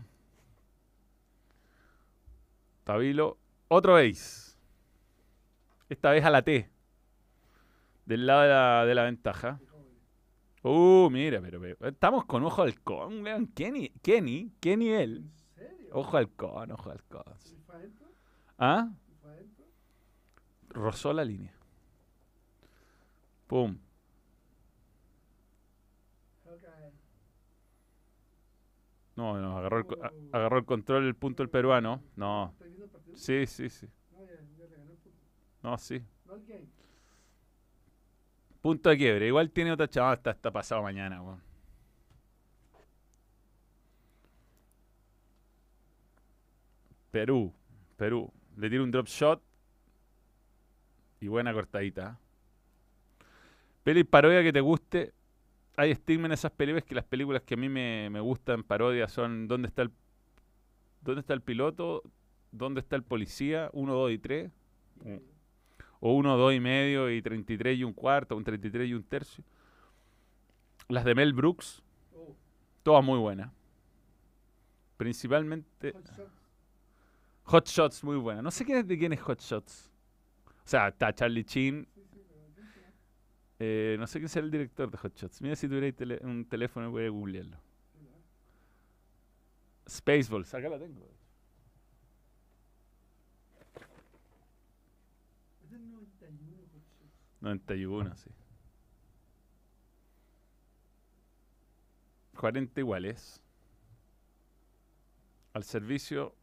[2.85, 3.39] Tabilo.
[3.69, 4.57] Otro ace.
[5.89, 6.71] Esta vez a la T.
[8.07, 9.61] Del lado de la, de la ventaja.
[10.63, 13.47] Uh, mira, pero, pero- estamos con ojo de halcón, weón.
[13.49, 15.19] Kenny, Kenny, qué nivel.
[15.19, 15.89] ¿En serio?
[15.93, 17.35] Ojo de halcón, ojo de halcón.
[17.47, 18.09] ¿Y fue adentro?
[18.59, 18.91] ¿Ah?
[20.71, 21.53] Rozó la línea.
[23.47, 23.79] Pum.
[29.19, 29.87] No, no, agarró el,
[30.31, 32.01] agarró el control el punto el peruano.
[32.15, 32.55] No.
[33.17, 33.89] Sí, sí, sí.
[35.61, 36.01] No, sí.
[38.63, 39.27] Punto de quiebre.
[39.27, 40.19] Igual tiene otra chaval.
[40.19, 41.43] Está, está pasado mañana, weón.
[47.11, 47.53] Perú.
[47.97, 48.33] Perú.
[48.57, 49.43] Le tira un drop shot.
[51.19, 52.21] Y buena cortadita.
[53.83, 55.13] Peli parodia que te guste.
[55.79, 59.07] Hay estigma en esas películas que las películas que a mí me, me gustan parodia
[59.09, 59.93] son ¿Dónde está el
[61.01, 62.03] ¿Dónde está el piloto?
[62.51, 63.71] ¿Dónde está el policía?
[63.73, 64.51] 1, 2 y 3.
[65.05, 65.17] Mm.
[66.01, 69.45] O 1, 2 y medio y 33 y un cuarto, un 33 y un tercio.
[70.89, 71.83] Las de Mel Brooks,
[72.15, 72.35] Oh,
[72.83, 73.53] todas muy buenas.
[74.97, 76.39] Principalmente hot shot.
[77.45, 78.43] Hot Shots, muy buena.
[78.43, 79.91] No sé quién es de quién es Hot Shots.
[80.47, 81.89] O sea, está Charlie Chin.
[81.95, 82.93] Sí, sí, pero ¿quién será?
[83.59, 85.43] Eh, no sé quién será el director de Hot Shots.
[85.43, 87.57] Mira si tuvierais tele- un teléfono, voy a googlearlo.
[89.89, 91.09] Spaceballs, acá la tengo.
[95.65, 97.11] Es del 91 hot shot.
[97.41, 98.31] 91, sí.
[102.37, 103.41] 40 iguales.
[105.55, 106.35] Al servicio.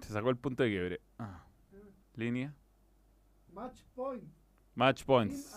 [0.00, 1.00] Se sacó el punto de quiebre.
[1.18, 1.78] Ah, Ah,
[2.16, 2.52] línea.
[3.52, 4.24] Match point.
[4.74, 5.54] Match Points.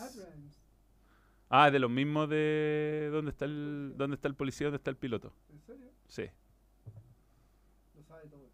[1.50, 4.98] Ah, de los mismos de dónde está el dónde está el policía, dónde está el
[4.98, 5.34] piloto.
[5.50, 5.92] ¿En serio?
[6.08, 6.24] Sí.
[7.96, 8.48] Lo sabe todo.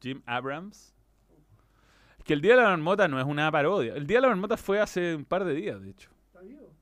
[0.00, 0.94] Jim Abrams.
[2.18, 3.94] Es que el Día de la Marmota no es una parodia.
[3.94, 6.10] El Día de la Marmota fue hace un par de días, de hecho.
[6.26, 6.72] ¿Está vivo?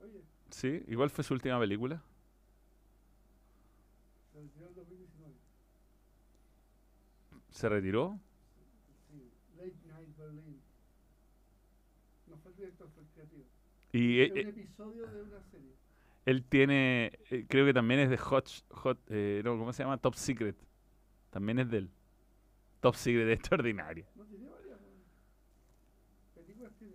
[0.00, 2.02] Oye, Sí, igual fue su última película.
[4.32, 5.34] se retiró en 2019.
[7.50, 8.18] Se retiró.
[9.10, 10.60] Sí, Late Night Berlin.
[13.92, 15.72] Y Es eh, un eh, episodio de una serie.
[16.24, 19.98] él tiene, eh, creo que también es de Hot, Hot eh, no, ¿cómo se llama?
[19.98, 20.56] Top Secret.
[21.30, 21.90] También es de él.
[22.80, 24.06] Top Secret extraordinaria.
[24.16, 24.78] No tiene varias.
[26.34, 26.94] Películas tiene.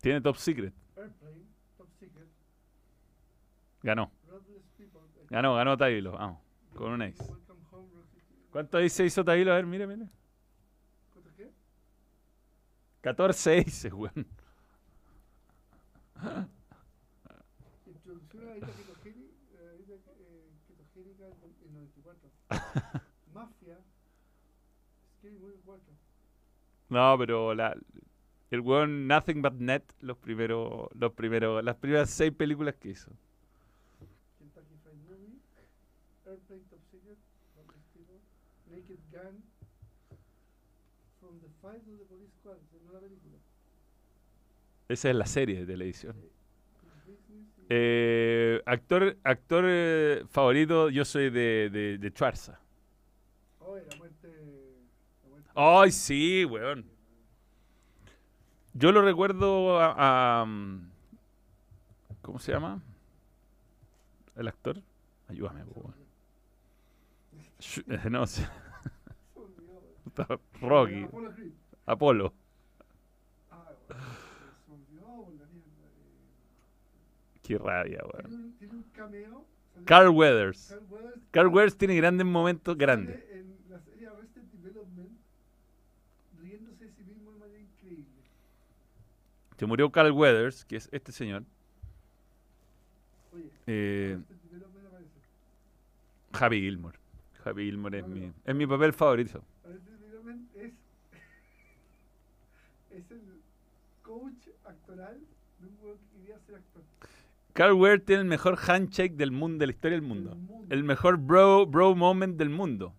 [0.00, 0.72] Tiene Top Secret.
[0.96, 1.44] Airplane,
[1.76, 2.28] Top Secret,
[3.82, 4.10] Ganó.
[5.28, 6.12] Ganó, ganó Tailo.
[6.12, 6.40] Vamos.
[6.74, 7.22] Con un ace.
[8.50, 9.52] ¿Cuánto ahí se hizo Tailo?
[9.52, 10.08] A ver, mire, mire.
[13.02, 13.32] ¿Cuánto qué?
[13.34, 14.26] 14 aces, weón.
[17.86, 22.30] Introducción a la dieta ketogénica, eh, ketogénica en en 94.
[23.34, 23.78] Mafia,
[25.18, 25.84] Scary Movie 4.
[26.90, 27.76] No, pero la,
[28.50, 33.10] el weón Nothing But Net, los primeros, los primeros, las primeras seis películas que hizo.
[34.38, 35.38] Kentucky Fried Movie,
[36.26, 37.18] Airplane Top Secret,
[38.68, 39.42] Naked Gun,
[41.60, 42.56] Fight of the Police Squad,
[42.86, 43.36] no la película.
[44.88, 46.16] Esa es la serie de televisión.
[47.68, 52.58] Eh, actor actor eh, favorito, yo soy de, de, de Schwarza.
[53.60, 54.28] Oh, y la muerte.
[55.22, 56.84] La muerte Ay, sí, weón.
[58.74, 60.88] Yo lo recuerdo a, a, um,
[62.22, 62.82] ¿Cómo se llama?
[64.34, 64.82] ¿El actor?
[65.28, 65.94] Ayúdame, weón.
[68.10, 68.42] No, sé.
[68.42, 68.48] Se
[69.38, 69.84] me olvidó, weón.
[69.84, 69.89] está
[70.60, 71.06] Rocky.
[71.86, 72.32] Apolo.
[77.42, 78.32] Qué rabia, weón.
[78.32, 79.44] un, tiene un cameo.
[79.74, 80.76] sale- Carl Weathers.
[81.30, 81.76] Carl Weathers.
[81.76, 83.24] Tiene grandes momentos grandes.
[83.30, 85.10] En la serie Arrested Development,
[86.40, 88.04] riéndose de sí mismo de manera increíble.
[89.58, 91.42] Se murió Carl Weathers, que es este señor.
[93.34, 94.18] Oye, Eh.
[96.32, 96.98] Javi Gilmore.
[97.42, 99.42] Javi Gilmore es mi, es mi papel favorito.
[100.54, 100.72] Es.
[102.90, 103.42] es el
[104.02, 105.20] coach actoral
[105.60, 106.82] de un weón que quería ser actor.
[107.52, 110.30] Carl Weathers tiene el mejor handshake del mundo, de la historia del mundo.
[110.30, 110.74] Del mundo.
[110.74, 112.94] El mejor bro, bro moment del mundo.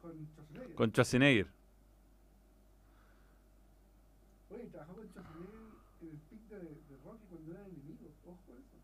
[0.00, 0.74] Con Schwarzenegger.
[0.74, 1.46] Con Schwarzenegger.
[4.50, 5.52] Oye, trabajó con Schwarzenegger
[6.02, 8.12] en el pick de, de Rocky cuando eran enemigos.
[8.26, 8.76] Ojo eso.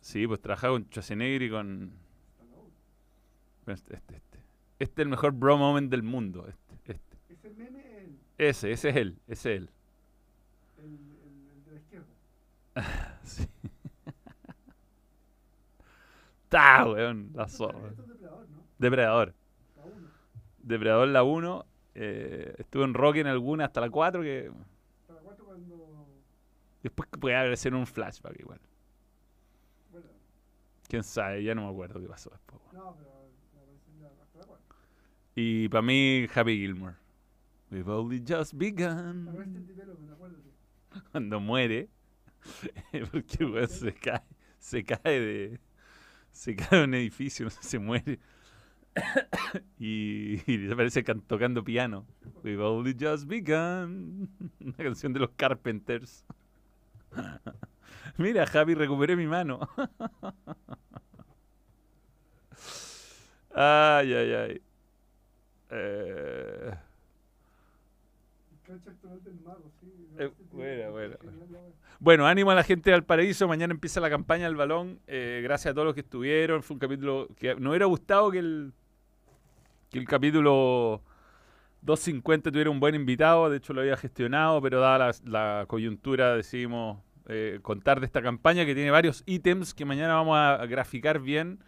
[0.00, 1.92] Sí, pues trabajaba con Schwarzenegger y con...
[2.38, 2.70] Stallone.
[3.64, 4.16] con Este, este,
[4.82, 5.02] este.
[5.02, 6.46] Es el mejor bro moment del mundo.
[6.48, 7.16] Este, este.
[7.28, 9.18] Ese meme es el, Ese, ese es él.
[9.26, 9.70] Ese es él.
[10.78, 12.06] el, el, el de la izquierda.
[13.24, 13.46] Sí.
[16.48, 17.30] Ta, weón.
[17.34, 17.88] La zorra.
[17.88, 18.62] esto es depredador, ¿no?
[18.78, 19.34] Depredador.
[19.76, 20.08] La uno.
[20.62, 21.66] Depredador la 1.
[21.94, 24.50] Eh, estuve en Rocky en alguna hasta la 4 que...
[25.06, 26.06] Para cuatro cuando.
[26.82, 28.60] Después puede sido un flashback igual.
[29.90, 30.06] Bueno,
[30.88, 32.60] Quién sabe, ya no me acuerdo qué pasó después.
[32.72, 32.84] weón.
[32.84, 33.10] no, pero
[33.54, 34.76] me aparece en la, hasta la cuatro.
[35.34, 36.96] Y para mí, Happy Gilmore.
[37.70, 39.28] We've only just begun.
[39.28, 40.52] Acuérdate.
[41.10, 41.88] Cuando muere,
[43.10, 44.20] porque se cae,
[44.58, 45.60] se cae de.
[46.32, 48.18] Se cae de un edificio, no sé, se muere.
[49.78, 52.06] y, y aparece can- tocando piano.
[52.42, 54.28] We've only just begun.
[54.60, 56.26] Una canción de los Carpenters.
[58.18, 59.60] Mira, Javi, recuperé mi mano.
[63.54, 64.62] ay, ay, ay.
[65.72, 66.70] Eh,
[70.52, 70.90] wea.
[71.98, 73.48] Bueno, ánimo a la gente de Valparaíso.
[73.48, 75.00] Mañana empieza la campaña del balón.
[75.06, 76.62] Eh, gracias a todos los que estuvieron.
[76.62, 78.72] Fue un capítulo que nos hubiera gustado que el,
[79.90, 81.02] que el capítulo
[81.82, 83.48] 250 tuviera un buen invitado.
[83.48, 86.98] De hecho, lo había gestionado, pero dada la, la coyuntura decidimos
[87.28, 91.60] eh, contar de esta campaña que tiene varios ítems que mañana vamos a graficar bien.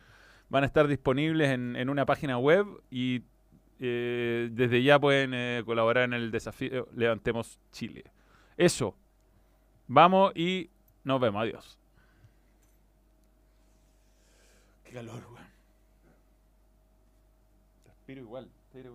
[0.50, 3.22] Van a estar disponibles en, en una página web y
[3.80, 8.04] eh, desde ya pueden eh, colaborar en el desafío Levantemos Chile.
[8.56, 8.94] Eso.
[9.86, 10.70] Vamos y
[11.02, 11.42] nos vemos.
[11.42, 11.78] Adiós.
[14.84, 15.46] Qué calor, weón.
[17.86, 18.48] Respiro igual.
[18.74, 18.90] Aire.